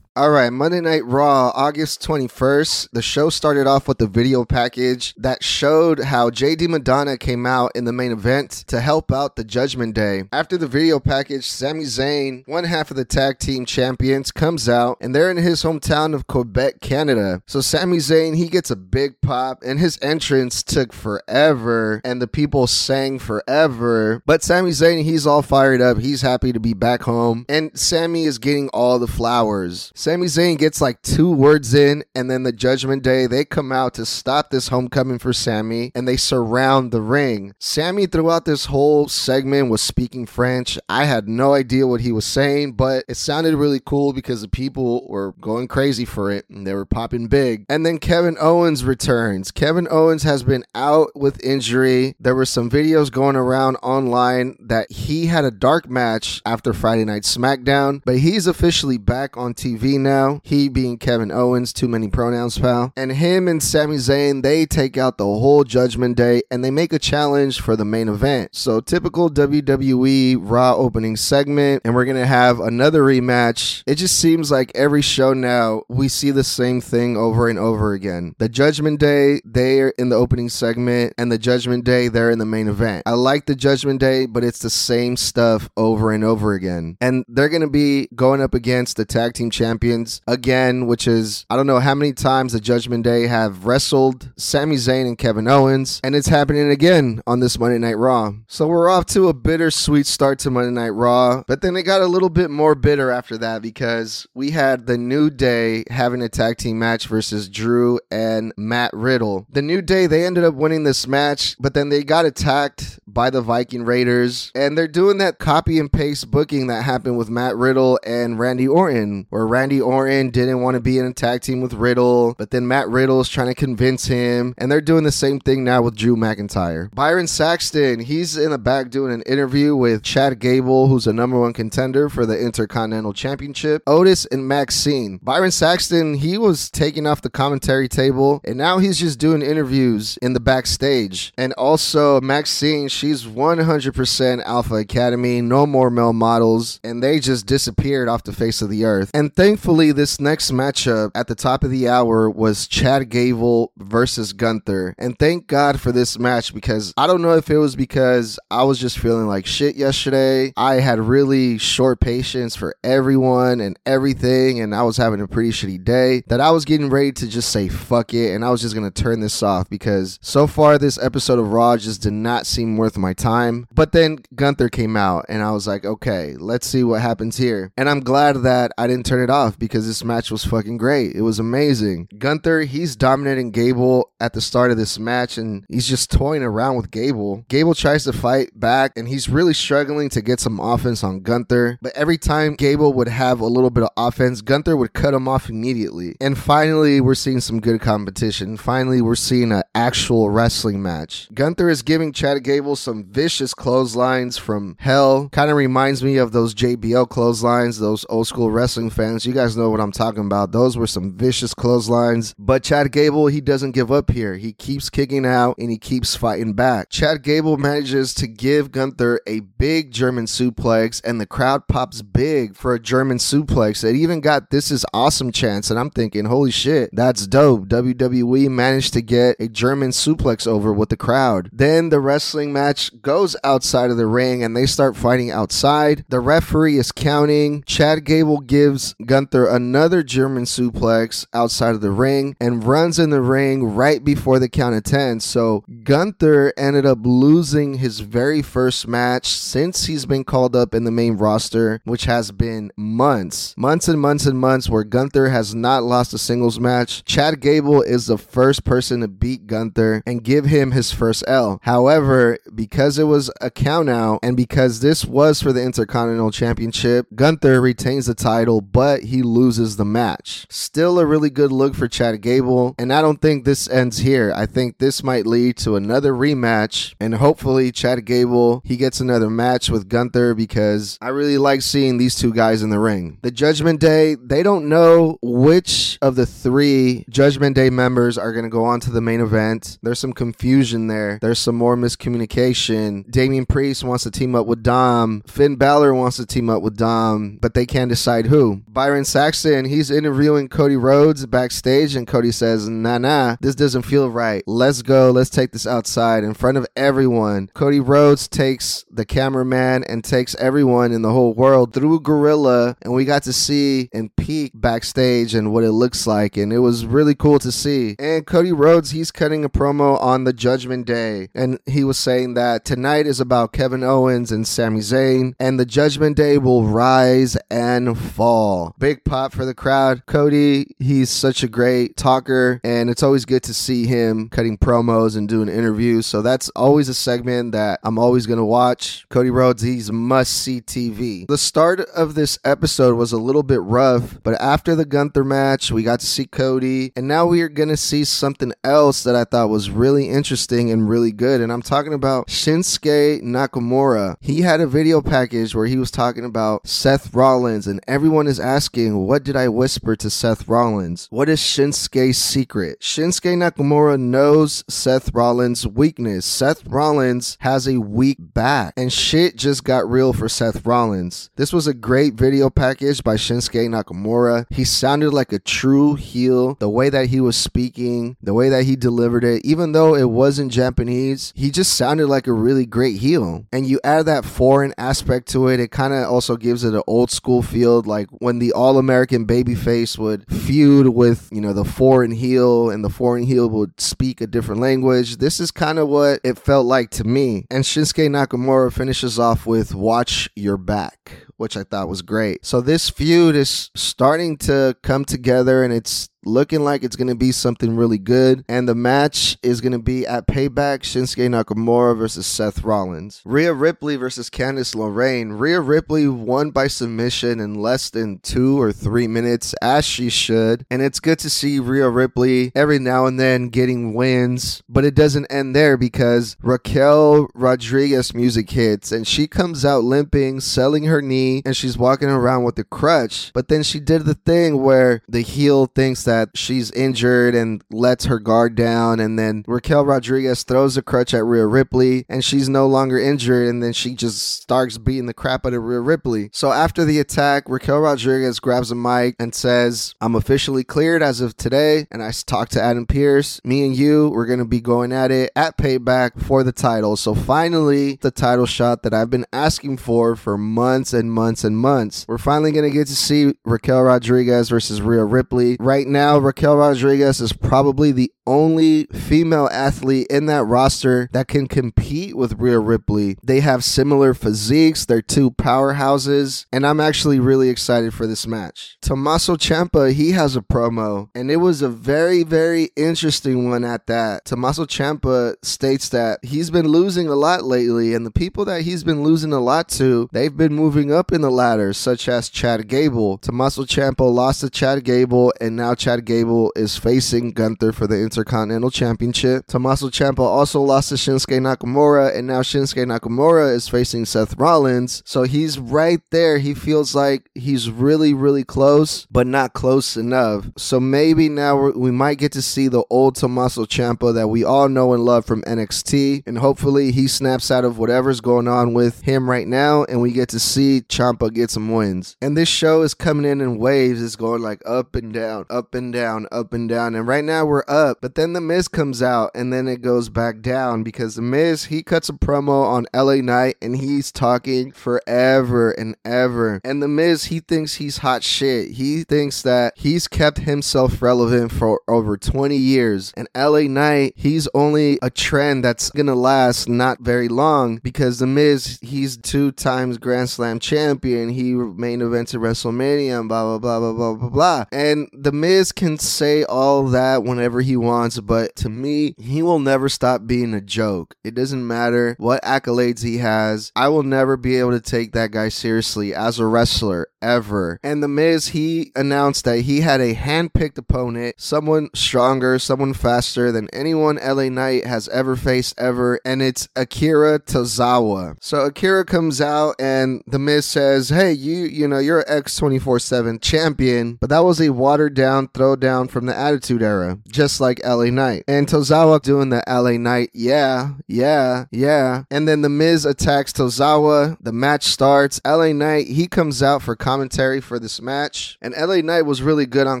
All 0.16 0.30
right, 0.30 0.50
Monday 0.50 0.80
Night 0.80 1.04
Raw, 1.04 1.50
August 1.56 2.00
21st. 2.02 2.90
The 2.92 3.02
show 3.02 3.30
started 3.30 3.66
off 3.66 3.88
with 3.88 4.00
a 4.00 4.06
video 4.06 4.44
package 4.44 5.12
that 5.16 5.42
showed 5.42 5.98
how 5.98 6.30
JD 6.30 6.68
McDonagh 6.68 7.18
came 7.18 7.44
out 7.46 7.72
in 7.74 7.84
the 7.84 7.92
main 7.92 8.12
event 8.12 8.52
to 8.68 8.80
help 8.80 9.10
out 9.10 9.34
the 9.34 9.42
Judgment 9.42 9.92
Day. 9.92 10.22
After 10.32 10.56
the 10.56 10.68
video 10.68 11.00
package, 11.00 11.50
Sami 11.50 11.82
Zayn, 11.82 12.46
one 12.46 12.62
half 12.62 12.92
of 12.92 12.96
the 12.96 13.04
tag 13.04 13.40
team 13.40 13.66
champions, 13.66 14.30
comes 14.30 14.68
out 14.68 14.98
and 15.00 15.12
they're 15.12 15.32
in 15.32 15.36
his 15.36 15.64
hometown 15.64 16.14
of 16.14 16.28
Quebec, 16.28 16.80
Canada. 16.80 17.42
So 17.48 17.60
Sami 17.60 17.96
Zayn, 17.96 18.36
he 18.36 18.46
gets 18.46 18.70
a 18.70 18.76
big 18.76 19.20
pop 19.20 19.64
and 19.64 19.80
his 19.80 19.98
entrance 20.00 20.62
took 20.62 20.92
forever 20.92 22.00
and 22.04 22.22
the 22.22 22.28
people 22.28 22.68
sang 22.68 23.18
forever. 23.18 24.22
But 24.26 24.44
Sami 24.44 24.70
Zayn, 24.70 25.02
he's 25.02 25.26
all 25.26 25.42
fired 25.42 25.80
up. 25.80 25.98
He's 25.98 26.22
happy 26.22 26.52
to 26.52 26.60
be 26.60 26.72
back 26.72 27.02
home 27.02 27.46
and 27.48 27.76
Sami 27.76 28.26
is 28.26 28.38
getting 28.38 28.68
all 28.68 29.00
the 29.00 29.08
flowers. 29.08 29.90
Sami 30.04 30.26
Zayn 30.26 30.58
gets 30.58 30.82
like 30.82 31.00
two 31.00 31.32
words 31.32 31.72
in, 31.72 32.04
and 32.14 32.30
then 32.30 32.42
the 32.42 32.52
Judgment 32.52 33.02
Day, 33.02 33.26
they 33.26 33.42
come 33.42 33.72
out 33.72 33.94
to 33.94 34.04
stop 34.04 34.50
this 34.50 34.68
homecoming 34.68 35.18
for 35.18 35.32
Sami, 35.32 35.92
and 35.94 36.06
they 36.06 36.18
surround 36.18 36.92
the 36.92 37.00
ring. 37.00 37.54
Sami, 37.58 38.06
throughout 38.06 38.44
this 38.44 38.66
whole 38.66 39.08
segment, 39.08 39.70
was 39.70 39.80
speaking 39.80 40.26
French. 40.26 40.78
I 40.90 41.04
had 41.06 41.26
no 41.26 41.54
idea 41.54 41.86
what 41.86 42.02
he 42.02 42.12
was 42.12 42.26
saying, 42.26 42.72
but 42.72 43.06
it 43.08 43.16
sounded 43.16 43.54
really 43.54 43.80
cool 43.80 44.12
because 44.12 44.42
the 44.42 44.48
people 44.48 45.08
were 45.08 45.32
going 45.40 45.68
crazy 45.68 46.04
for 46.04 46.30
it, 46.30 46.44
and 46.50 46.66
they 46.66 46.74
were 46.74 46.84
popping 46.84 47.28
big. 47.28 47.64
And 47.70 47.86
then 47.86 47.96
Kevin 47.96 48.36
Owens 48.38 48.84
returns. 48.84 49.50
Kevin 49.52 49.88
Owens 49.90 50.24
has 50.24 50.42
been 50.42 50.64
out 50.74 51.12
with 51.14 51.42
injury. 51.42 52.14
There 52.20 52.34
were 52.34 52.44
some 52.44 52.68
videos 52.68 53.10
going 53.10 53.36
around 53.36 53.76
online 53.76 54.58
that 54.60 54.92
he 54.92 55.28
had 55.28 55.46
a 55.46 55.50
dark 55.50 55.88
match 55.88 56.42
after 56.44 56.74
Friday 56.74 57.06
Night 57.06 57.22
SmackDown, 57.22 58.02
but 58.04 58.18
he's 58.18 58.46
officially 58.46 58.98
back 58.98 59.38
on 59.38 59.54
TV 59.54 59.93
now. 60.02 60.40
He 60.42 60.68
being 60.68 60.98
Kevin 60.98 61.30
Owens, 61.30 61.72
too 61.72 61.88
many 61.88 62.08
pronouns, 62.08 62.58
pal. 62.58 62.92
And 62.96 63.12
him 63.12 63.48
and 63.48 63.62
Sami 63.62 63.96
Zayn, 63.96 64.42
they 64.42 64.66
take 64.66 64.96
out 64.96 65.18
the 65.18 65.24
whole 65.24 65.64
Judgment 65.64 66.16
Day 66.16 66.42
and 66.50 66.64
they 66.64 66.70
make 66.70 66.92
a 66.92 66.98
challenge 66.98 67.60
for 67.60 67.76
the 67.76 67.84
main 67.84 68.08
event. 68.08 68.54
So 68.54 68.80
typical 68.80 69.30
WWE 69.30 70.38
Raw 70.40 70.74
opening 70.76 71.16
segment, 71.16 71.82
and 71.84 71.94
we're 71.94 72.04
gonna 72.04 72.26
have 72.26 72.60
another 72.60 73.02
rematch. 73.02 73.82
It 73.86 73.96
just 73.96 74.18
seems 74.18 74.50
like 74.50 74.72
every 74.74 75.02
show 75.02 75.32
now 75.32 75.82
we 75.88 76.08
see 76.08 76.30
the 76.30 76.44
same 76.44 76.80
thing 76.80 77.16
over 77.16 77.48
and 77.48 77.58
over 77.58 77.92
again. 77.92 78.34
The 78.38 78.48
Judgment 78.48 79.00
Day, 79.00 79.40
they're 79.44 79.90
in 79.98 80.08
the 80.08 80.16
opening 80.16 80.48
segment, 80.48 81.14
and 81.18 81.30
the 81.30 81.38
Judgment 81.38 81.84
Day, 81.84 82.08
they're 82.08 82.30
in 82.30 82.38
the 82.38 82.44
main 82.44 82.68
event. 82.68 83.02
I 83.06 83.12
like 83.12 83.46
the 83.46 83.54
Judgment 83.54 84.00
Day, 84.00 84.26
but 84.26 84.44
it's 84.44 84.60
the 84.60 84.70
same 84.70 85.16
stuff 85.16 85.68
over 85.76 86.12
and 86.12 86.24
over 86.24 86.54
again. 86.54 86.96
And 87.00 87.24
they're 87.28 87.48
gonna 87.48 87.68
be 87.68 88.08
going 88.14 88.40
up 88.40 88.54
against 88.54 88.96
the 88.96 89.04
tag 89.04 89.34
team 89.34 89.50
champions 89.50 89.83
champions 89.84 90.22
again, 90.26 90.86
which 90.86 91.06
is 91.06 91.44
I 91.50 91.56
don't 91.56 91.66
know 91.66 91.80
how 91.80 91.94
many 91.94 92.12
times 92.12 92.52
the 92.52 92.60
Judgment 92.60 93.04
Day 93.04 93.26
have 93.26 93.66
wrestled 93.66 94.32
Sami 94.36 94.76
Zayn 94.76 95.06
and 95.06 95.18
Kevin 95.18 95.46
Owens, 95.46 96.00
and 96.02 96.14
it's 96.14 96.28
happening 96.28 96.70
again 96.70 97.22
on 97.26 97.40
this 97.40 97.58
Monday 97.58 97.78
Night 97.78 97.98
Raw. 97.98 98.32
So 98.46 98.66
we're 98.66 98.88
off 98.88 99.06
to 99.06 99.28
a 99.28 99.34
bittersweet 99.34 100.06
start 100.06 100.38
to 100.40 100.50
Monday 100.50 100.70
Night 100.70 100.90
Raw, 100.90 101.42
but 101.46 101.60
then 101.60 101.76
it 101.76 101.82
got 101.82 102.00
a 102.00 102.06
little 102.06 102.30
bit 102.30 102.50
more 102.50 102.74
bitter 102.74 103.10
after 103.10 103.36
that 103.38 103.60
because 103.60 104.26
we 104.34 104.52
had 104.52 104.86
the 104.86 104.96
New 104.96 105.28
Day 105.28 105.84
having 105.90 106.22
a 106.22 106.28
tag 106.28 106.56
team 106.56 106.78
match 106.78 107.06
versus 107.06 107.48
Drew 107.48 108.00
and 108.10 108.52
Matt 108.56 108.90
Riddle. 108.94 109.46
The 109.50 109.62
New 109.62 109.82
Day 109.82 110.06
they 110.06 110.24
ended 110.24 110.44
up 110.44 110.54
winning 110.54 110.84
this 110.84 111.06
match, 111.06 111.56
but 111.60 111.74
then 111.74 111.90
they 111.90 112.02
got 112.04 112.24
attacked 112.24 113.00
by 113.06 113.30
the 113.30 113.42
Viking 113.42 113.84
Raiders, 113.84 114.50
and 114.54 114.76
they're 114.76 114.88
doing 114.88 115.18
that 115.18 115.38
copy 115.38 115.78
and 115.78 115.92
paste 115.92 116.30
booking 116.30 116.66
that 116.68 116.82
happened 116.82 117.18
with 117.18 117.30
Matt 117.30 117.56
Riddle 117.56 117.98
and 118.04 118.38
Randy 118.38 118.66
Orton, 118.66 119.26
where 119.30 119.46
Randy 119.46 119.73
Randy 119.74 119.82
Orton 119.82 120.30
didn't 120.30 120.60
want 120.60 120.76
to 120.76 120.80
be 120.80 120.98
in 120.98 121.04
a 121.04 121.12
tag 121.12 121.40
team 121.40 121.60
with 121.60 121.72
Riddle, 121.72 122.36
but 122.38 122.52
then 122.52 122.68
Matt 122.68 122.88
Riddle 122.88 123.20
is 123.20 123.28
trying 123.28 123.48
to 123.48 123.56
convince 123.56 124.06
him, 124.06 124.54
and 124.56 124.70
they're 124.70 124.80
doing 124.80 125.02
the 125.02 125.10
same 125.10 125.40
thing 125.40 125.64
now 125.64 125.82
with 125.82 125.96
Drew 125.96 126.14
McIntyre. 126.14 126.94
Byron 126.94 127.26
Saxton, 127.26 127.98
he's 127.98 128.36
in 128.36 128.52
the 128.52 128.58
back 128.58 128.90
doing 128.90 129.12
an 129.12 129.22
interview 129.22 129.74
with 129.74 130.04
Chad 130.04 130.38
Gable, 130.38 130.86
who's 130.86 131.08
a 131.08 131.12
number 131.12 131.40
one 131.40 131.52
contender 131.52 132.08
for 132.08 132.24
the 132.24 132.38
Intercontinental 132.38 133.12
Championship, 133.12 133.82
Otis 133.84 134.26
and 134.26 134.46
Maxxine. 134.46 135.18
Byron 135.24 135.50
Saxton, 135.50 136.14
he 136.14 136.38
was 136.38 136.70
taking 136.70 137.04
off 137.04 137.20
the 137.20 137.30
commentary 137.30 137.88
table, 137.88 138.40
and 138.44 138.56
now 138.56 138.78
he's 138.78 139.00
just 139.00 139.18
doing 139.18 139.42
interviews 139.42 140.16
in 140.22 140.34
the 140.34 140.40
backstage. 140.40 141.32
And 141.36 141.52
also, 141.54 142.20
Maxxine, 142.20 142.86
she's 142.86 143.24
100% 143.24 144.44
Alpha 144.44 144.74
Academy, 144.76 145.40
no 145.40 145.66
more 145.66 145.90
male 145.90 146.12
models, 146.12 146.78
and 146.84 147.02
they 147.02 147.18
just 147.18 147.46
disappeared 147.46 148.08
off 148.08 148.22
the 148.22 148.32
face 148.32 148.62
of 148.62 148.70
the 148.70 148.84
earth. 148.84 149.10
And 149.12 149.34
thank 149.34 149.63
Thankfully, 149.64 149.92
this 149.92 150.20
next 150.20 150.50
matchup 150.50 151.12
at 151.14 151.26
the 151.26 151.34
top 151.34 151.64
of 151.64 151.70
the 151.70 151.88
hour 151.88 152.28
was 152.28 152.68
Chad 152.68 153.08
Gable 153.08 153.72
versus 153.78 154.34
Gunther. 154.34 154.94
And 154.98 155.18
thank 155.18 155.46
God 155.46 155.80
for 155.80 155.90
this 155.90 156.18
match 156.18 156.52
because 156.52 156.92
I 156.98 157.06
don't 157.06 157.22
know 157.22 157.32
if 157.32 157.48
it 157.48 157.56
was 157.56 157.74
because 157.74 158.38
I 158.50 158.64
was 158.64 158.78
just 158.78 158.98
feeling 158.98 159.26
like 159.26 159.46
shit 159.46 159.74
yesterday. 159.74 160.52
I 160.54 160.74
had 160.74 160.98
really 160.98 161.56
short 161.56 161.98
patience 161.98 162.54
for 162.54 162.76
everyone 162.84 163.62
and 163.62 163.78
everything, 163.86 164.60
and 164.60 164.74
I 164.74 164.82
was 164.82 164.98
having 164.98 165.22
a 165.22 165.26
pretty 165.26 165.48
shitty 165.48 165.82
day 165.82 166.24
that 166.26 166.42
I 166.42 166.50
was 166.50 166.66
getting 166.66 166.90
ready 166.90 167.12
to 167.12 167.26
just 167.26 167.48
say 167.48 167.68
fuck 167.68 168.12
it 168.12 168.34
and 168.34 168.44
I 168.44 168.50
was 168.50 168.60
just 168.60 168.74
gonna 168.74 168.90
turn 168.90 169.20
this 169.20 169.42
off 169.42 169.70
because 169.70 170.18
so 170.20 170.46
far 170.46 170.76
this 170.76 171.02
episode 171.02 171.38
of 171.38 171.50
Raw 171.54 171.78
just 171.78 172.02
did 172.02 172.12
not 172.12 172.44
seem 172.44 172.76
worth 172.76 172.98
my 172.98 173.14
time. 173.14 173.66
But 173.72 173.92
then 173.92 174.18
Gunther 174.34 174.68
came 174.68 174.94
out 174.94 175.24
and 175.30 175.42
I 175.42 175.52
was 175.52 175.66
like, 175.66 175.86
okay, 175.86 176.34
let's 176.38 176.66
see 176.66 176.84
what 176.84 177.00
happens 177.00 177.38
here. 177.38 177.72
And 177.78 177.88
I'm 177.88 178.00
glad 178.00 178.42
that 178.42 178.72
I 178.76 178.86
didn't 178.86 179.06
turn 179.06 179.22
it 179.22 179.30
off 179.30 179.43
off 179.44 179.58
because 179.58 179.86
this 179.86 180.04
match 180.04 180.30
was 180.30 180.44
fucking 180.44 180.78
great. 180.78 181.14
It 181.14 181.22
was 181.22 181.38
amazing. 181.38 182.08
Gunther, 182.18 182.62
he's 182.62 182.96
dominating 182.96 183.50
Gable 183.50 184.10
at 184.20 184.32
the 184.32 184.40
start 184.40 184.70
of 184.70 184.76
this 184.76 184.98
match 184.98 185.36
and 185.36 185.64
he's 185.68 185.86
just 185.86 186.10
toying 186.10 186.42
around 186.42 186.76
with 186.76 186.90
Gable. 186.90 187.44
Gable 187.48 187.74
tries 187.74 188.04
to 188.04 188.12
fight 188.12 188.58
back 188.58 188.92
and 188.96 189.06
he's 189.06 189.28
really 189.28 189.54
struggling 189.54 190.08
to 190.10 190.22
get 190.22 190.40
some 190.40 190.58
offense 190.58 191.04
on 191.04 191.20
Gunther. 191.20 191.78
But 191.82 191.96
every 191.96 192.16
time 192.16 192.54
Gable 192.54 192.92
would 192.94 193.08
have 193.08 193.40
a 193.40 193.46
little 193.46 193.70
bit 193.70 193.84
of 193.84 193.90
offense, 193.96 194.40
Gunther 194.40 194.76
would 194.76 194.94
cut 194.94 195.14
him 195.14 195.28
off 195.28 195.48
immediately. 195.50 196.16
And 196.20 196.38
finally, 196.38 197.00
we're 197.00 197.14
seeing 197.14 197.40
some 197.40 197.60
good 197.60 197.80
competition. 197.80 198.56
Finally, 198.56 199.02
we're 199.02 199.14
seeing 199.14 199.52
an 199.52 199.62
actual 199.74 200.30
wrestling 200.30 200.82
match. 200.82 201.28
Gunther 201.34 201.68
is 201.68 201.82
giving 201.82 202.12
Chad 202.12 202.42
Gable 202.42 202.76
some 202.76 203.04
vicious 203.04 203.52
clotheslines 203.52 204.38
from 204.38 204.76
hell. 204.80 205.28
Kind 205.30 205.50
of 205.50 205.56
reminds 205.56 206.02
me 206.02 206.16
of 206.16 206.32
those 206.32 206.54
JBL 206.54 207.10
clotheslines, 207.10 207.78
those 207.78 208.06
old 208.08 208.26
school 208.26 208.50
wrestling 208.50 208.88
fans. 208.88 209.26
You 209.26 209.33
guys 209.34 209.56
know 209.56 209.68
what 209.68 209.80
I'm 209.80 209.92
talking 209.92 210.24
about. 210.24 210.52
Those 210.52 210.76
were 210.76 210.86
some 210.86 211.16
vicious 211.16 211.52
clotheslines. 211.52 212.34
But 212.38 212.62
Chad 212.62 212.92
Gable, 212.92 213.26
he 213.26 213.40
doesn't 213.40 213.72
give 213.72 213.92
up 213.92 214.10
here. 214.10 214.36
He 214.36 214.52
keeps 214.52 214.88
kicking 214.88 215.26
out 215.26 215.56
and 215.58 215.70
he 215.70 215.76
keeps 215.76 216.16
fighting 216.16 216.54
back. 216.54 216.88
Chad 216.88 217.22
Gable 217.22 217.58
manages 217.58 218.14
to 218.14 218.26
give 218.26 218.72
Gunther 218.72 219.20
a 219.26 219.40
big 219.40 219.90
German 219.90 220.26
suplex, 220.26 221.02
and 221.04 221.20
the 221.20 221.26
crowd 221.26 221.68
pops 221.68 222.00
big 222.00 222.56
for 222.56 222.74
a 222.74 222.80
German 222.80 223.18
suplex. 223.18 223.84
It 223.84 223.96
even 223.96 224.20
got 224.20 224.50
this 224.50 224.70
is 224.70 224.86
awesome 224.94 225.32
chance, 225.32 225.70
and 225.70 225.78
I'm 225.78 225.90
thinking, 225.90 226.26
holy 226.26 226.50
shit, 226.50 226.90
that's 226.92 227.26
dope. 227.26 227.66
WWE 227.66 228.48
managed 228.48 228.92
to 228.94 229.02
get 229.02 229.36
a 229.40 229.48
German 229.48 229.90
suplex 229.90 230.46
over 230.46 230.72
with 230.72 230.88
the 230.88 230.96
crowd. 230.96 231.50
Then 231.52 231.88
the 231.88 232.00
wrestling 232.00 232.52
match 232.52 232.90
goes 233.02 233.36
outside 233.42 233.90
of 233.90 233.96
the 233.96 234.06
ring 234.06 234.44
and 234.44 234.56
they 234.56 234.66
start 234.66 234.96
fighting 234.96 235.30
outside. 235.30 236.04
The 236.08 236.20
referee 236.20 236.78
is 236.78 236.92
counting. 236.92 237.64
Chad 237.66 238.04
Gable 238.04 238.40
gives 238.40 238.94
Gunther 239.04 239.23
Gunther 239.24 239.46
another 239.46 240.02
German 240.02 240.44
suplex 240.44 241.24
outside 241.32 241.74
of 241.74 241.80
the 241.80 241.90
ring 241.90 242.36
and 242.38 242.62
runs 242.62 242.98
in 242.98 243.08
the 243.08 243.22
ring 243.22 243.64
right 243.64 244.04
before 244.04 244.38
the 244.38 244.50
count 244.50 244.74
of 244.74 244.82
10. 244.82 245.20
So 245.20 245.64
Gunther 245.82 246.52
ended 246.58 246.84
up 246.84 246.98
losing 247.02 247.74
his 247.78 248.00
very 248.00 248.42
first 248.42 248.86
match 248.86 249.28
since 249.28 249.86
he's 249.86 250.04
been 250.04 250.24
called 250.24 250.54
up 250.54 250.74
in 250.74 250.84
the 250.84 250.90
main 250.90 251.16
roster, 251.16 251.80
which 251.84 252.04
has 252.04 252.32
been 252.32 252.70
months, 252.76 253.54
months 253.56 253.88
and 253.88 253.98
months 253.98 254.26
and 254.26 254.38
months 254.38 254.68
where 254.68 254.84
Gunther 254.84 255.30
has 255.30 255.54
not 255.54 255.84
lost 255.84 256.12
a 256.12 256.18
singles 256.18 256.60
match. 256.60 257.02
Chad 257.06 257.40
Gable 257.40 257.80
is 257.80 258.04
the 258.04 258.18
first 258.18 258.64
person 258.64 259.00
to 259.00 259.08
beat 259.08 259.46
Gunther 259.46 260.02
and 260.04 260.22
give 260.22 260.44
him 260.44 260.72
his 260.72 260.92
first 260.92 261.24
L. 261.26 261.60
However, 261.62 262.36
because 262.54 262.98
it 262.98 263.04
was 263.04 263.30
a 263.40 263.50
count 263.50 263.88
out 263.88 264.18
and 264.22 264.36
because 264.36 264.80
this 264.80 265.06
was 265.06 265.40
for 265.40 265.54
the 265.54 265.62
Intercontinental 265.62 266.30
Championship, 266.30 267.06
Gunther 267.14 267.62
retains 267.62 268.04
the 268.04 268.14
title, 268.14 268.60
but 268.60 269.04
he 269.04 269.13
he 269.14 269.22
loses 269.22 269.76
the 269.76 269.84
match. 269.84 270.44
Still 270.50 270.98
a 270.98 271.06
really 271.06 271.30
good 271.30 271.52
look 271.52 271.74
for 271.76 271.86
Chad 271.86 272.20
Gable, 272.20 272.74
and 272.78 272.92
I 272.92 273.00
don't 273.00 273.20
think 273.20 273.44
this 273.44 273.68
ends 273.68 273.98
here. 273.98 274.32
I 274.34 274.46
think 274.46 274.78
this 274.78 275.04
might 275.04 275.24
lead 275.24 275.56
to 275.58 275.76
another 275.76 276.12
rematch, 276.12 276.94
and 276.98 277.14
hopefully 277.14 277.70
Chad 277.70 278.04
Gable 278.04 278.60
he 278.64 278.76
gets 278.76 279.00
another 279.00 279.30
match 279.30 279.70
with 279.70 279.88
Gunther 279.88 280.34
because 280.34 280.98
I 281.00 281.08
really 281.10 281.38
like 281.38 281.62
seeing 281.62 281.96
these 281.96 282.16
two 282.16 282.32
guys 282.32 282.62
in 282.62 282.70
the 282.70 282.80
ring. 282.80 283.18
The 283.22 283.30
Judgment 283.30 283.80
Day, 283.80 284.16
they 284.16 284.42
don't 284.42 284.68
know 284.68 285.18
which 285.22 285.96
of 286.02 286.16
the 286.16 286.26
three 286.26 287.04
Judgment 287.08 287.54
Day 287.54 287.70
members 287.70 288.18
are 288.18 288.32
going 288.32 288.44
to 288.44 288.50
go 288.50 288.64
on 288.64 288.80
to 288.80 288.90
the 288.90 289.00
main 289.00 289.20
event. 289.20 289.78
There's 289.82 290.00
some 290.00 290.12
confusion 290.12 290.88
there. 290.88 291.20
There's 291.22 291.38
some 291.38 291.54
more 291.54 291.76
miscommunication. 291.76 293.08
Damian 293.10 293.46
Priest 293.46 293.84
wants 293.84 294.02
to 294.04 294.10
team 294.10 294.34
up 294.34 294.46
with 294.46 294.64
Dom. 294.64 295.22
Finn 295.28 295.54
Balor 295.54 295.94
wants 295.94 296.16
to 296.16 296.26
team 296.26 296.50
up 296.50 296.62
with 296.62 296.76
Dom, 296.76 297.38
but 297.40 297.54
they 297.54 297.64
can't 297.64 297.88
decide 297.88 298.26
who. 298.26 298.62
Byron 298.66 299.03
Saxton, 299.04 299.64
he's 299.66 299.90
interviewing 299.90 300.48
Cody 300.48 300.76
Rhodes 300.76 301.26
backstage, 301.26 301.94
and 301.94 302.06
Cody 302.06 302.30
says, 302.30 302.68
Nah, 302.68 302.98
nah, 302.98 303.36
this 303.40 303.54
doesn't 303.54 303.82
feel 303.82 304.10
right. 304.10 304.42
Let's 304.46 304.82
go. 304.82 305.10
Let's 305.10 305.30
take 305.30 305.52
this 305.52 305.66
outside 305.66 306.24
in 306.24 306.34
front 306.34 306.58
of 306.58 306.66
everyone. 306.76 307.50
Cody 307.54 307.80
Rhodes 307.80 308.28
takes 308.28 308.84
the 308.90 309.04
cameraman 309.04 309.84
and 309.84 310.04
takes 310.04 310.34
everyone 310.36 310.92
in 310.92 311.02
the 311.02 311.12
whole 311.12 311.34
world 311.34 311.72
through 311.72 312.00
Gorilla, 312.00 312.76
and 312.82 312.92
we 312.92 313.04
got 313.04 313.22
to 313.24 313.32
see 313.32 313.88
and 313.92 314.14
peek 314.16 314.52
backstage 314.54 315.34
and 315.34 315.52
what 315.52 315.64
it 315.64 315.72
looks 315.72 316.06
like, 316.06 316.36
and 316.36 316.52
it 316.52 316.58
was 316.60 316.86
really 316.86 317.14
cool 317.14 317.38
to 317.40 317.52
see. 317.52 317.96
And 317.98 318.26
Cody 318.26 318.52
Rhodes, 318.52 318.90
he's 318.90 319.10
cutting 319.10 319.44
a 319.44 319.48
promo 319.48 320.00
on 320.00 320.24
the 320.24 320.32
Judgment 320.32 320.86
Day, 320.86 321.28
and 321.34 321.58
he 321.66 321.84
was 321.84 321.98
saying 321.98 322.34
that 322.34 322.64
tonight 322.64 323.06
is 323.06 323.20
about 323.20 323.52
Kevin 323.52 323.82
Owens 323.82 324.32
and 324.32 324.46
Sami 324.46 324.80
Zayn, 324.80 325.34
and 325.38 325.58
the 325.58 325.66
Judgment 325.66 326.16
Day 326.16 326.38
will 326.38 326.64
rise 326.64 327.36
and 327.50 327.98
fall. 327.98 328.74
Big 328.78 328.93
pop 329.02 329.32
for 329.32 329.44
the 329.44 329.54
crowd. 329.54 330.06
Cody, 330.06 330.76
he's 330.78 331.10
such 331.10 331.42
a 331.42 331.48
great 331.48 331.96
talker, 331.96 332.60
and 332.62 332.88
it's 332.88 333.02
always 333.02 333.24
good 333.24 333.42
to 333.42 333.54
see 333.54 333.86
him 333.86 334.28
cutting 334.28 334.56
promos 334.56 335.16
and 335.16 335.28
doing 335.28 335.48
interviews. 335.48 336.06
So 336.06 336.22
that's 336.22 336.48
always 336.50 336.88
a 336.88 336.94
segment 336.94 337.50
that 337.52 337.80
I'm 337.82 337.98
always 337.98 338.26
going 338.26 338.38
to 338.38 338.44
watch. 338.44 339.06
Cody 339.08 339.30
Rhodes, 339.30 339.62
he's 339.62 339.90
must 339.90 340.32
see 340.32 340.60
TV. 340.60 341.26
The 341.26 341.38
start 341.38 341.80
of 341.80 342.14
this 342.14 342.38
episode 342.44 342.96
was 342.96 343.12
a 343.12 343.18
little 343.18 343.42
bit 343.42 343.62
rough, 343.62 344.18
but 344.22 344.40
after 344.40 344.76
the 344.76 344.84
Gunther 344.84 345.24
match, 345.24 345.72
we 345.72 345.82
got 345.82 346.00
to 346.00 346.06
see 346.06 346.26
Cody, 346.26 346.92
and 346.94 347.08
now 347.08 347.26
we 347.26 347.40
are 347.40 347.48
going 347.48 347.70
to 347.70 347.76
see 347.76 348.04
something 348.04 348.52
else 348.62 349.02
that 349.02 349.16
I 349.16 349.24
thought 349.24 349.48
was 349.48 349.70
really 349.70 350.08
interesting 350.08 350.70
and 350.70 350.88
really 350.88 351.12
good. 351.12 351.40
And 351.40 351.50
I'm 351.50 351.62
talking 351.62 351.94
about 351.94 352.28
Shinsuke 352.28 353.22
Nakamura. 353.22 354.16
He 354.20 354.42
had 354.42 354.60
a 354.60 354.66
video 354.66 355.00
package 355.00 355.54
where 355.54 355.66
he 355.66 355.76
was 355.76 355.90
talking 355.90 356.24
about 356.24 356.66
Seth 356.66 357.14
Rollins, 357.14 357.66
and 357.66 357.80
everyone 357.86 358.26
is 358.26 358.40
asking, 358.84 359.06
What 359.06 359.24
did 359.24 359.36
I 359.36 359.48
whisper 359.48 359.96
to 359.96 360.10
Seth 360.10 360.48
Rollins? 360.48 361.08
What 361.10 361.28
is 361.28 361.40
Shinsuke's 361.40 362.18
secret? 362.18 362.80
Shinsuke 362.80 363.36
Nakamura 363.36 363.98
knows 363.98 364.64
Seth 364.68 365.14
Rollins' 365.14 365.66
weakness. 365.66 366.26
Seth 366.26 366.66
Rollins 366.66 367.36
has 367.40 367.66
a 367.66 367.80
weak 367.80 368.18
back, 368.20 368.74
and 368.76 368.92
shit 368.92 369.36
just 369.36 369.64
got 369.64 369.88
real 369.88 370.12
for 370.12 370.28
Seth 370.28 370.66
Rollins. 370.66 371.30
This 371.36 371.52
was 371.52 371.66
a 371.66 371.74
great 371.74 372.14
video 372.14 372.50
package 372.50 373.02
by 373.02 373.16
Shinsuke 373.16 373.68
Nakamura. 373.68 374.46
He 374.50 374.64
sounded 374.64 375.12
like 375.12 375.32
a 375.32 375.38
true 375.38 375.94
heel. 375.94 376.56
The 376.56 376.68
way 376.68 376.90
that 376.90 377.06
he 377.06 377.20
was 377.20 377.36
speaking, 377.36 378.16
the 378.22 378.34
way 378.34 378.48
that 378.48 378.64
he 378.64 378.76
delivered 378.76 379.24
it, 379.24 379.44
even 379.44 379.72
though 379.72 379.94
it 379.94 380.10
wasn't 380.10 380.52
Japanese, 380.52 381.32
he 381.36 381.50
just 381.50 381.74
sounded 381.74 382.06
like 382.06 382.26
a 382.26 382.32
really 382.32 382.66
great 382.66 382.98
heel. 382.98 383.46
And 383.52 383.66
you 383.66 383.80
add 383.82 384.06
that 384.06 384.24
foreign 384.24 384.74
aspect 384.76 385.28
to 385.28 385.48
it, 385.48 385.60
it 385.60 385.70
kind 385.70 385.94
of 385.94 386.10
also 386.10 386.36
gives 386.36 386.64
it 386.64 386.74
an 386.74 386.82
old 386.86 387.10
school 387.10 387.42
feel, 387.42 387.82
like 387.82 388.08
when 388.10 388.38
the 388.38 388.52
All 388.52 388.73
American 388.78 389.26
babyface 389.26 389.98
would 389.98 390.30
feud 390.30 390.88
with, 390.88 391.28
you 391.32 391.40
know, 391.40 391.52
the 391.52 391.64
foreign 391.64 392.10
heel 392.10 392.70
and 392.70 392.84
the 392.84 392.90
foreign 392.90 393.24
heel 393.24 393.48
would 393.48 393.80
speak 393.80 394.20
a 394.20 394.26
different 394.26 394.60
language. 394.60 395.18
This 395.18 395.40
is 395.40 395.50
kind 395.50 395.78
of 395.78 395.88
what 395.88 396.20
it 396.24 396.38
felt 396.38 396.66
like 396.66 396.90
to 396.90 397.04
me. 397.04 397.46
And 397.50 397.64
Shinsuke 397.64 398.08
Nakamura 398.08 398.72
finishes 398.72 399.18
off 399.18 399.46
with 399.46 399.74
Watch 399.74 400.28
Your 400.34 400.56
Back 400.56 401.24
which 401.36 401.56
I 401.56 401.64
thought 401.64 401.88
was 401.88 402.02
great. 402.02 402.44
So 402.44 402.60
this 402.60 402.90
feud 402.90 403.34
is 403.34 403.70
starting 403.74 404.36
to 404.38 404.76
come 404.82 405.04
together 405.04 405.64
and 405.64 405.72
it's 405.72 406.08
looking 406.24 406.60
like 406.60 406.82
it's 406.82 406.96
going 406.96 407.08
to 407.08 407.14
be 407.14 407.32
something 407.32 407.76
really 407.76 407.98
good. 407.98 408.44
And 408.48 408.68
the 408.68 408.74
match 408.74 409.36
is 409.42 409.60
going 409.60 409.72
to 409.72 409.78
be 409.78 410.06
at 410.06 410.26
Payback 410.26 410.80
Shinsuke 410.80 411.28
Nakamura 411.28 411.96
versus 411.96 412.26
Seth 412.26 412.62
Rollins. 412.62 413.22
Rhea 413.24 413.52
Ripley 413.52 413.96
versus 413.96 414.30
Candice 414.30 414.74
LeRae. 414.74 415.38
Rhea 415.38 415.60
Ripley 415.60 416.08
won 416.08 416.50
by 416.50 416.66
submission 416.66 417.40
in 417.40 417.54
less 417.54 417.90
than 417.90 418.18
two 418.20 418.60
or 418.60 418.72
three 418.72 419.06
minutes, 419.06 419.54
as 419.60 419.84
she 419.84 420.08
should. 420.08 420.64
And 420.70 420.82
it's 420.82 421.00
good 421.00 421.18
to 421.20 421.30
see 421.30 421.60
Rhea 421.60 421.88
Ripley 421.88 422.52
every 422.54 422.78
now 422.78 423.06
and 423.06 423.18
then 423.18 423.48
getting 423.48 423.94
wins, 423.94 424.62
but 424.68 424.84
it 424.84 424.94
doesn't 424.94 425.26
end 425.26 425.54
there 425.54 425.76
because 425.76 426.36
Raquel 426.42 427.28
Rodriguez 427.34 428.14
music 428.14 428.50
hits 428.50 428.92
and 428.92 429.06
she 429.06 429.26
comes 429.26 429.64
out 429.64 429.84
limping, 429.84 430.40
selling 430.40 430.84
her 430.84 431.02
knee, 431.02 431.42
and 431.44 431.56
she's 431.56 431.78
walking 431.78 432.08
around 432.08 432.44
with 432.44 432.58
a 432.58 432.64
crutch. 432.64 433.30
But 433.34 433.48
then 433.48 433.62
she 433.62 433.80
did 433.80 434.04
the 434.04 434.14
thing 434.14 434.62
where 434.62 435.02
the 435.08 435.20
heel 435.20 435.66
thinks 435.66 436.04
that 436.04 436.13
she's 436.34 436.70
injured 436.72 437.34
and 437.34 437.62
lets 437.70 438.06
her 438.06 438.18
guard 438.18 438.54
down, 438.54 439.00
and 439.00 439.18
then 439.18 439.44
Raquel 439.46 439.84
Rodriguez 439.84 440.42
throws 440.42 440.76
a 440.76 440.82
crutch 440.82 441.14
at 441.14 441.24
Rhea 441.24 441.46
Ripley, 441.46 442.04
and 442.08 442.24
she's 442.24 442.48
no 442.48 442.66
longer 442.66 442.98
injured, 442.98 443.48
and 443.48 443.62
then 443.62 443.72
she 443.72 443.94
just 443.94 444.42
starts 444.42 444.78
beating 444.78 445.06
the 445.06 445.14
crap 445.14 445.46
out 445.46 445.54
of 445.54 445.62
Rhea 445.62 445.80
Ripley. 445.80 446.30
So 446.32 446.52
after 446.52 446.84
the 446.84 446.98
attack, 446.98 447.48
Raquel 447.48 447.80
Rodriguez 447.80 448.40
grabs 448.40 448.70
a 448.70 448.74
mic 448.74 449.16
and 449.18 449.34
says, 449.34 449.94
I'm 450.00 450.14
officially 450.14 450.64
cleared 450.64 451.02
as 451.02 451.20
of 451.20 451.36
today, 451.36 451.86
and 451.90 452.02
I 452.02 452.12
talked 452.26 452.52
to 452.52 452.62
Adam 452.62 452.86
Pearce. 452.86 453.40
Me 453.44 453.66
and 453.66 453.76
you, 453.76 454.10
we're 454.10 454.26
going 454.26 454.38
to 454.38 454.44
be 454.44 454.60
going 454.60 454.92
at 454.92 455.10
it 455.10 455.30
at 455.34 455.56
Payback 455.56 456.22
for 456.22 456.42
the 456.42 456.52
title. 456.52 456.96
So 456.96 457.14
finally, 457.14 457.96
the 458.00 458.10
title 458.10 458.46
shot 458.46 458.82
that 458.82 458.94
I've 458.94 459.10
been 459.10 459.26
asking 459.32 459.78
for 459.78 460.16
for 460.16 460.36
months 460.36 460.92
and 460.92 461.12
months 461.12 461.44
and 461.44 461.56
months. 461.58 462.04
We're 462.06 462.18
finally 462.18 462.52
going 462.52 462.70
to 462.70 462.76
get 462.76 462.86
to 462.88 462.96
see 462.96 463.34
Raquel 463.44 463.82
Rodriguez 463.82 464.48
versus 464.50 464.82
Rhea 464.82 465.04
Ripley. 465.04 465.56
Right 465.58 465.86
now, 465.86 466.03
Raquel 466.12 466.56
Rodriguez 466.56 467.20
is 467.20 467.32
probably 467.32 467.90
the 467.90 468.12
only 468.26 468.84
female 468.84 469.48
athlete 469.52 470.06
in 470.08 470.26
that 470.26 470.44
roster 470.44 471.08
that 471.12 471.28
can 471.28 471.46
compete 471.46 472.16
with 472.16 472.38
Rhea 472.38 472.58
Ripley. 472.58 473.16
They 473.22 473.40
have 473.40 473.64
similar 473.64 474.14
physiques, 474.14 474.84
they're 474.86 475.02
two 475.02 475.30
powerhouses, 475.32 476.46
and 476.52 476.66
I'm 476.66 476.80
actually 476.80 477.20
really 477.20 477.48
excited 477.48 477.92
for 477.92 478.06
this 478.06 478.26
match. 478.26 478.76
Tommaso 478.80 479.36
Ciampa, 479.36 479.92
he 479.92 480.12
has 480.12 480.36
a 480.36 480.40
promo, 480.40 481.10
and 481.14 481.30
it 481.30 481.36
was 481.36 481.62
a 481.62 481.68
very, 481.68 482.22
very 482.22 482.70
interesting 482.76 483.48
one 483.48 483.64
at 483.64 483.86
that. 483.86 484.24
Tommaso 484.24 484.64
Ciampa 484.64 485.34
states 485.42 485.88
that 485.90 486.24
he's 486.24 486.50
been 486.50 486.68
losing 486.68 487.08
a 487.08 487.14
lot 487.14 487.44
lately, 487.44 487.94
and 487.94 488.06
the 488.06 488.10
people 488.10 488.44
that 488.46 488.62
he's 488.62 488.84
been 488.84 489.02
losing 489.02 489.32
a 489.32 489.40
lot 489.40 489.68
to, 489.70 490.08
they've 490.12 490.36
been 490.36 490.54
moving 490.54 490.92
up 490.92 491.12
in 491.12 491.20
the 491.20 491.30
ladder, 491.30 491.72
such 491.72 492.08
as 492.08 492.28
Chad 492.28 492.68
Gable. 492.68 493.18
Tommaso 493.18 493.64
Ciampa 493.64 494.10
lost 494.10 494.40
to 494.40 494.50
Chad 494.50 494.84
Gable, 494.84 495.32
and 495.40 495.56
now 495.56 495.74
Chad 495.74 495.93
Gable 496.00 496.52
is 496.56 496.76
facing 496.76 497.32
Gunther 497.32 497.72
for 497.72 497.86
the 497.86 498.00
Intercontinental 498.00 498.70
Championship. 498.70 499.46
Tommaso 499.46 499.88
Ciampa 499.88 500.20
also 500.20 500.60
lost 500.60 500.88
to 500.88 500.94
Shinsuke 500.94 501.38
Nakamura, 501.38 502.16
and 502.16 502.26
now 502.26 502.40
Shinsuke 502.40 502.84
Nakamura 502.84 503.52
is 503.54 503.68
facing 503.68 504.04
Seth 504.04 504.36
Rollins. 504.36 505.02
So 505.04 505.24
he's 505.24 505.58
right 505.58 506.00
there. 506.10 506.38
He 506.38 506.54
feels 506.54 506.94
like 506.94 507.30
he's 507.34 507.70
really, 507.70 508.14
really 508.14 508.44
close, 508.44 509.06
but 509.10 509.26
not 509.26 509.52
close 509.52 509.96
enough. 509.96 510.46
So 510.56 510.80
maybe 510.80 511.28
now 511.28 511.70
we 511.70 511.90
might 511.90 512.18
get 512.18 512.32
to 512.32 512.42
see 512.42 512.68
the 512.68 512.84
old 512.90 513.16
Tommaso 513.16 513.64
Ciampa 513.64 514.14
that 514.14 514.28
we 514.28 514.44
all 514.44 514.68
know 514.68 514.92
and 514.92 515.04
love 515.04 515.24
from 515.24 515.42
NXT, 515.42 516.22
and 516.26 516.38
hopefully 516.38 516.92
he 516.92 517.08
snaps 517.08 517.50
out 517.50 517.64
of 517.64 517.78
whatever's 517.78 518.20
going 518.20 518.48
on 518.48 518.74
with 518.74 519.02
him 519.02 519.28
right 519.28 519.46
now, 519.46 519.84
and 519.84 520.00
we 520.00 520.12
get 520.12 520.28
to 520.30 520.40
see 520.40 520.82
Ciampa 520.82 521.32
get 521.32 521.50
some 521.50 521.70
wins. 521.72 522.16
And 522.20 522.36
this 522.36 522.48
show 522.48 522.82
is 522.82 522.94
coming 522.94 523.30
in 523.30 523.40
in 523.40 523.58
waves. 523.58 524.02
It's 524.02 524.16
going 524.16 524.42
like 524.42 524.62
up 524.66 524.94
and 524.94 525.12
down, 525.12 525.46
up 525.50 525.73
and 525.74 525.92
down, 525.92 526.26
up 526.32 526.52
and 526.52 526.68
down. 526.68 526.94
And 526.94 527.06
right 527.06 527.24
now 527.24 527.44
we're 527.44 527.64
up, 527.68 527.98
but 528.00 528.14
then 528.14 528.32
The 528.32 528.40
Miz 528.40 528.68
comes 528.68 529.02
out 529.02 529.30
and 529.34 529.52
then 529.52 529.68
it 529.68 529.82
goes 529.82 530.08
back 530.08 530.40
down 530.40 530.82
because 530.82 531.14
The 531.16 531.22
Miz, 531.22 531.66
he 531.66 531.82
cuts 531.82 532.08
a 532.08 532.12
promo 532.12 532.64
on 532.64 532.86
LA 532.94 533.16
Knight 533.16 533.56
and 533.60 533.76
he's 533.76 534.12
talking 534.12 534.72
forever 534.72 535.70
and 535.70 535.96
ever. 536.04 536.60
And 536.64 536.82
The 536.82 536.88
Miz, 536.88 537.26
he 537.26 537.40
thinks 537.40 537.74
he's 537.74 537.98
hot 537.98 538.22
shit. 538.22 538.72
He 538.72 539.04
thinks 539.04 539.42
that 539.42 539.74
he's 539.76 540.08
kept 540.08 540.38
himself 540.38 541.02
relevant 541.02 541.52
for 541.52 541.80
over 541.88 542.16
20 542.16 542.56
years. 542.56 543.12
And 543.16 543.28
LA 543.36 543.62
Knight, 543.62 544.14
he's 544.16 544.48
only 544.54 544.98
a 545.02 545.10
trend 545.10 545.64
that's 545.64 545.90
gonna 545.90 546.14
last 546.14 546.68
not 546.68 547.00
very 547.00 547.28
long 547.28 547.78
because 547.78 548.18
The 548.18 548.26
Miz, 548.26 548.78
he's 548.82 549.16
two 549.16 549.52
times 549.52 549.98
Grand 549.98 550.30
Slam 550.30 550.58
champion. 550.58 551.30
He 551.30 551.54
main 551.54 552.00
evented 552.00 552.40
WrestleMania 552.40 553.20
and 553.20 553.28
blah, 553.28 553.44
blah, 553.44 553.58
blah, 553.58 553.80
blah, 553.80 553.92
blah, 553.92 554.14
blah, 554.14 554.28
blah. 554.28 554.64
And 554.72 555.08
The 555.12 555.32
Miz 555.32 555.63
can 555.72 555.98
say 555.98 556.44
all 556.44 556.84
that 556.88 557.24
whenever 557.24 557.60
he 557.60 557.76
wants, 557.76 558.20
but 558.20 558.54
to 558.56 558.68
me, 558.68 559.14
he 559.18 559.42
will 559.42 559.58
never 559.58 559.88
stop 559.88 560.26
being 560.26 560.54
a 560.54 560.60
joke. 560.60 561.14
It 561.24 561.34
doesn't 561.34 561.66
matter 561.66 562.16
what 562.18 562.42
accolades 562.42 563.02
he 563.02 563.18
has. 563.18 563.72
I 563.76 563.88
will 563.88 564.02
never 564.02 564.36
be 564.36 564.56
able 564.56 564.72
to 564.72 564.80
take 564.80 565.12
that 565.12 565.30
guy 565.30 565.48
seriously 565.48 566.14
as 566.14 566.38
a 566.38 566.46
wrestler 566.46 567.08
ever. 567.24 567.80
And 567.82 568.02
The 568.02 568.08
Miz, 568.08 568.48
he 568.48 568.92
announced 568.94 569.44
that 569.46 569.60
he 569.60 569.80
had 569.80 570.00
a 570.00 570.14
handpicked 570.14 570.78
opponent, 570.78 571.36
someone 571.38 571.88
stronger, 571.94 572.58
someone 572.58 572.92
faster 572.92 573.50
than 573.50 573.68
anyone 573.72 574.18
LA 574.22 574.48
Knight 574.50 574.86
has 574.86 575.08
ever 575.08 575.34
faced 575.34 575.74
ever, 575.78 576.20
and 576.24 576.42
it's 576.42 576.68
Akira 576.76 577.40
Tozawa. 577.40 578.36
So 578.40 578.66
Akira 578.66 579.04
comes 579.04 579.40
out 579.40 579.76
and 579.80 580.22
The 580.26 580.38
Miz 580.38 580.66
says, 580.66 581.08
Hey, 581.08 581.32
you, 581.32 581.64
you 581.64 581.88
know, 581.88 581.98
you're 581.98 582.20
an 582.20 582.38
X 582.38 582.56
24 582.56 582.98
7 582.98 583.40
champion, 583.40 584.14
but 584.14 584.28
that 584.30 584.44
was 584.44 584.60
a 584.60 584.70
watered 584.70 585.14
down 585.14 585.48
throwdown 585.48 586.10
from 586.10 586.26
the 586.26 586.36
Attitude 586.36 586.82
Era, 586.82 587.18
just 587.28 587.60
like 587.60 587.84
LA 587.84 588.10
Knight. 588.10 588.44
And 588.46 588.66
Tozawa 588.66 589.22
doing 589.22 589.48
the 589.48 589.64
LA 589.66 589.92
Knight, 589.92 590.30
yeah, 590.34 590.94
yeah, 591.06 591.64
yeah. 591.70 592.24
And 592.30 592.46
then 592.46 592.60
The 592.62 592.68
Miz 592.68 593.06
attacks 593.06 593.52
Tozawa. 593.52 594.36
The 594.40 594.52
match 594.52 594.84
starts. 594.84 595.40
LA 595.44 595.72
Knight, 595.72 596.08
he 596.08 596.26
comes 596.26 596.62
out 596.62 596.82
for 596.82 596.96
commentary 597.14 597.60
for 597.60 597.78
this 597.78 598.02
match. 598.02 598.58
And 598.60 598.74
LA 598.76 598.96
Knight 598.96 599.22
was 599.22 599.40
really 599.40 599.66
good 599.66 599.86
on 599.86 600.00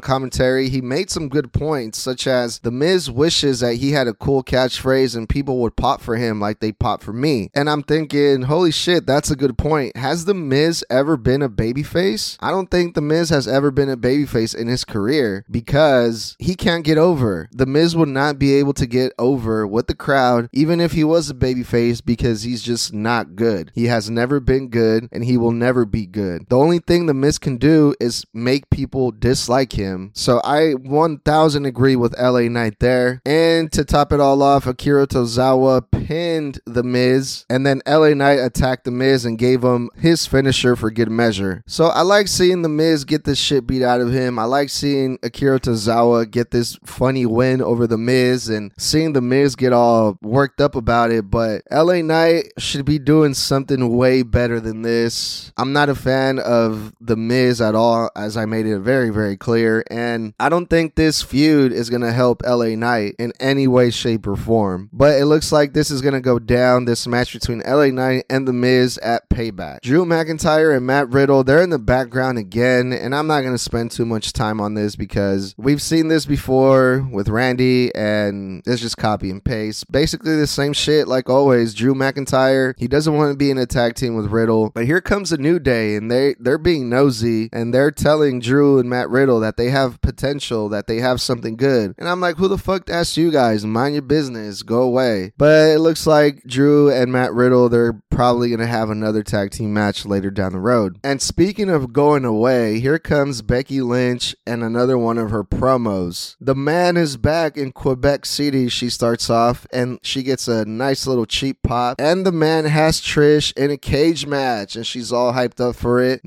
commentary. 0.00 0.68
He 0.68 0.80
made 0.80 1.10
some 1.10 1.28
good 1.28 1.52
points, 1.52 1.96
such 1.96 2.26
as 2.26 2.58
The 2.58 2.72
Miz 2.72 3.08
wishes 3.08 3.60
that 3.60 3.76
he 3.76 3.92
had 3.92 4.08
a 4.08 4.14
cool 4.14 4.42
catchphrase 4.42 5.16
and 5.16 5.28
people 5.28 5.58
would 5.60 5.76
pop 5.76 6.00
for 6.00 6.16
him 6.16 6.40
like 6.40 6.58
they 6.58 6.72
pop 6.72 7.04
for 7.04 7.12
me. 7.12 7.50
And 7.54 7.70
I'm 7.70 7.84
thinking, 7.84 8.42
holy 8.42 8.72
shit, 8.72 9.06
that's 9.06 9.30
a 9.30 9.36
good 9.36 9.56
point. 9.56 9.96
Has 9.96 10.24
The 10.24 10.34
Miz 10.34 10.84
ever 10.90 11.16
been 11.16 11.40
a 11.40 11.48
babyface? 11.48 12.36
I 12.40 12.50
don't 12.50 12.68
think 12.68 12.96
The 12.96 13.00
Miz 13.00 13.28
has 13.28 13.46
ever 13.46 13.70
been 13.70 13.88
a 13.88 13.96
babyface 13.96 14.52
in 14.52 14.66
his 14.66 14.84
career 14.84 15.44
because 15.48 16.34
he 16.40 16.56
can't 16.56 16.84
get 16.84 16.98
over. 16.98 17.48
The 17.52 17.66
Miz 17.66 17.94
would 17.94 18.08
not 18.08 18.40
be 18.40 18.54
able 18.54 18.72
to 18.74 18.86
get 18.86 19.12
over 19.20 19.68
with 19.68 19.86
the 19.86 19.94
crowd, 19.94 20.48
even 20.52 20.80
if 20.80 20.90
he 20.90 21.04
was 21.04 21.30
a 21.30 21.34
babyface, 21.34 22.04
because 22.04 22.42
he's 22.42 22.62
just 22.62 22.92
not 22.92 23.36
good. 23.36 23.70
He 23.72 23.84
has 23.84 24.10
never 24.10 24.40
been 24.40 24.66
good 24.66 25.08
and 25.12 25.24
he 25.24 25.36
will 25.36 25.52
never 25.52 25.84
be 25.84 26.06
good. 26.06 26.48
The 26.48 26.58
only 26.58 26.80
thing 26.80 27.03
The 27.06 27.14
Miz 27.14 27.38
can 27.38 27.56
do 27.56 27.94
is 28.00 28.24
make 28.32 28.70
people 28.70 29.10
dislike 29.10 29.72
him. 29.72 30.10
So 30.14 30.40
I 30.44 30.72
1000 30.72 31.66
agree 31.66 31.96
with 31.96 32.18
LA 32.18 32.48
Knight 32.48 32.80
there. 32.80 33.20
And 33.24 33.70
to 33.72 33.84
top 33.84 34.12
it 34.12 34.20
all 34.20 34.42
off, 34.42 34.66
Akira 34.66 35.06
Tozawa 35.06 35.82
pinned 35.90 36.60
The 36.66 36.82
Miz, 36.82 37.44
and 37.48 37.66
then 37.66 37.82
LA 37.86 38.14
Knight 38.14 38.38
attacked 38.40 38.84
The 38.84 38.90
Miz 38.90 39.24
and 39.24 39.38
gave 39.38 39.62
him 39.62 39.90
his 39.96 40.26
finisher 40.26 40.76
for 40.76 40.90
good 40.90 41.10
measure. 41.10 41.62
So 41.66 41.86
I 41.86 42.02
like 42.02 42.28
seeing 42.28 42.62
The 42.62 42.68
Miz 42.68 43.04
get 43.04 43.24
this 43.24 43.38
shit 43.38 43.66
beat 43.66 43.82
out 43.82 44.00
of 44.00 44.12
him. 44.12 44.38
I 44.38 44.44
like 44.44 44.70
seeing 44.70 45.18
Akira 45.22 45.60
Tozawa 45.60 46.30
get 46.30 46.50
this 46.50 46.78
funny 46.84 47.26
win 47.26 47.62
over 47.62 47.86
The 47.86 47.98
Miz 47.98 48.48
and 48.48 48.72
seeing 48.78 49.12
The 49.12 49.20
Miz 49.20 49.56
get 49.56 49.72
all 49.72 50.18
worked 50.22 50.60
up 50.60 50.74
about 50.74 51.10
it. 51.10 51.30
But 51.30 51.62
LA 51.70 52.02
Knight 52.02 52.52
should 52.58 52.84
be 52.84 52.98
doing 52.98 53.34
something 53.34 53.96
way 53.96 54.22
better 54.22 54.60
than 54.60 54.82
this. 54.82 55.52
I'm 55.56 55.72
not 55.72 55.88
a 55.88 55.94
fan 55.94 56.38
of 56.38 56.93
The 57.00 57.16
Miz 57.16 57.60
at 57.60 57.74
all, 57.74 58.10
as 58.16 58.36
I 58.36 58.46
made 58.46 58.66
it 58.66 58.80
very, 58.80 59.10
very 59.10 59.36
clear. 59.36 59.84
And 59.90 60.34
I 60.38 60.48
don't 60.48 60.68
think 60.68 60.94
this 60.94 61.22
feud 61.22 61.72
is 61.72 61.90
going 61.90 62.02
to 62.02 62.12
help 62.12 62.42
LA 62.44 62.76
Knight 62.76 63.14
in 63.18 63.32
any 63.40 63.66
way, 63.66 63.90
shape, 63.90 64.26
or 64.26 64.36
form. 64.36 64.90
But 64.92 65.20
it 65.20 65.26
looks 65.26 65.52
like 65.52 65.72
this 65.72 65.90
is 65.90 66.00
going 66.00 66.14
to 66.14 66.20
go 66.20 66.38
down 66.38 66.84
this 66.84 67.06
match 67.06 67.32
between 67.32 67.60
LA 67.60 67.86
Knight 67.86 68.24
and 68.28 68.46
The 68.46 68.52
Miz 68.52 68.98
at 68.98 69.28
Payback. 69.28 69.80
Drew 69.80 70.04
McIntyre 70.04 70.76
and 70.76 70.86
Matt 70.86 71.08
Riddle, 71.10 71.44
they're 71.44 71.62
in 71.62 71.70
the 71.70 71.78
background 71.78 72.38
again. 72.38 72.92
And 72.92 73.14
I'm 73.14 73.26
not 73.26 73.42
going 73.42 73.54
to 73.54 73.58
spend 73.58 73.90
too 73.90 74.06
much 74.06 74.32
time 74.32 74.60
on 74.60 74.74
this 74.74 74.96
because 74.96 75.54
we've 75.56 75.82
seen 75.82 76.08
this 76.08 76.26
before 76.26 77.06
with 77.10 77.28
Randy 77.28 77.94
and 77.94 78.62
it's 78.66 78.82
just 78.82 78.96
copy 78.96 79.30
and 79.30 79.44
paste. 79.44 79.90
Basically 79.90 80.36
the 80.36 80.46
same 80.46 80.72
shit 80.72 81.08
like 81.08 81.28
always. 81.28 81.74
Drew 81.74 81.94
McIntyre, 81.94 82.74
he 82.78 82.88
doesn't 82.88 83.14
want 83.14 83.32
to 83.32 83.36
be 83.36 83.50
in 83.50 83.58
a 83.58 83.66
tag 83.66 83.94
team 83.94 84.16
with 84.16 84.26
Riddle. 84.26 84.70
But 84.70 84.86
here 84.86 85.00
comes 85.00 85.32
a 85.32 85.36
new 85.36 85.58
day 85.58 85.96
and 85.96 86.10
they 86.10 86.34
they're 86.40 86.58
being 86.58 86.73
nosy 86.82 87.48
and 87.52 87.72
they're 87.72 87.90
telling 87.90 88.40
Drew 88.40 88.78
and 88.78 88.90
Matt 88.90 89.08
Riddle 89.10 89.40
that 89.40 89.56
they 89.56 89.70
have 89.70 90.00
potential, 90.00 90.68
that 90.70 90.86
they 90.86 90.98
have 90.98 91.20
something 91.20 91.56
good. 91.56 91.94
And 91.98 92.08
I'm 92.08 92.20
like, 92.20 92.36
who 92.36 92.48
the 92.48 92.58
fuck 92.58 92.90
asked 92.90 93.16
you 93.16 93.30
guys? 93.30 93.64
Mind 93.64 93.94
your 93.94 94.02
business. 94.02 94.62
Go 94.62 94.82
away. 94.82 95.32
But 95.36 95.68
it 95.70 95.78
looks 95.78 96.06
like 96.06 96.42
Drew 96.44 96.90
and 96.90 97.12
Matt 97.12 97.32
Riddle, 97.32 97.68
they're 97.68 98.00
probably 98.10 98.50
gonna 98.50 98.66
have 98.66 98.90
another 98.90 99.22
tag 99.22 99.50
team 99.50 99.72
match 99.72 100.06
later 100.06 100.30
down 100.30 100.52
the 100.52 100.60
road. 100.60 100.98
And 101.02 101.20
speaking 101.20 101.68
of 101.68 101.92
going 101.92 102.24
away, 102.24 102.80
here 102.80 102.98
comes 102.98 103.42
Becky 103.42 103.80
Lynch 103.80 104.34
and 104.46 104.62
another 104.62 104.96
one 104.96 105.18
of 105.18 105.30
her 105.30 105.44
promos. 105.44 106.36
The 106.40 106.54
man 106.54 106.96
is 106.96 107.16
back 107.16 107.56
in 107.56 107.72
Quebec 107.72 108.26
City, 108.26 108.68
she 108.68 108.88
starts 108.88 109.28
off, 109.28 109.66
and 109.72 109.98
she 110.02 110.22
gets 110.22 110.48
a 110.48 110.64
nice 110.64 111.06
little 111.06 111.26
cheap 111.26 111.62
pop. 111.62 112.00
And 112.00 112.24
the 112.24 112.32
man 112.32 112.64
has 112.64 113.00
Trish 113.00 113.56
in 113.56 113.70
a 113.70 113.76
cage 113.76 114.26
match, 114.26 114.76
and 114.76 114.86
she's 114.86 115.12
all 115.12 115.32
hyped 115.32 115.60
up 115.60 115.76
for 115.76 116.02
it. 116.02 116.20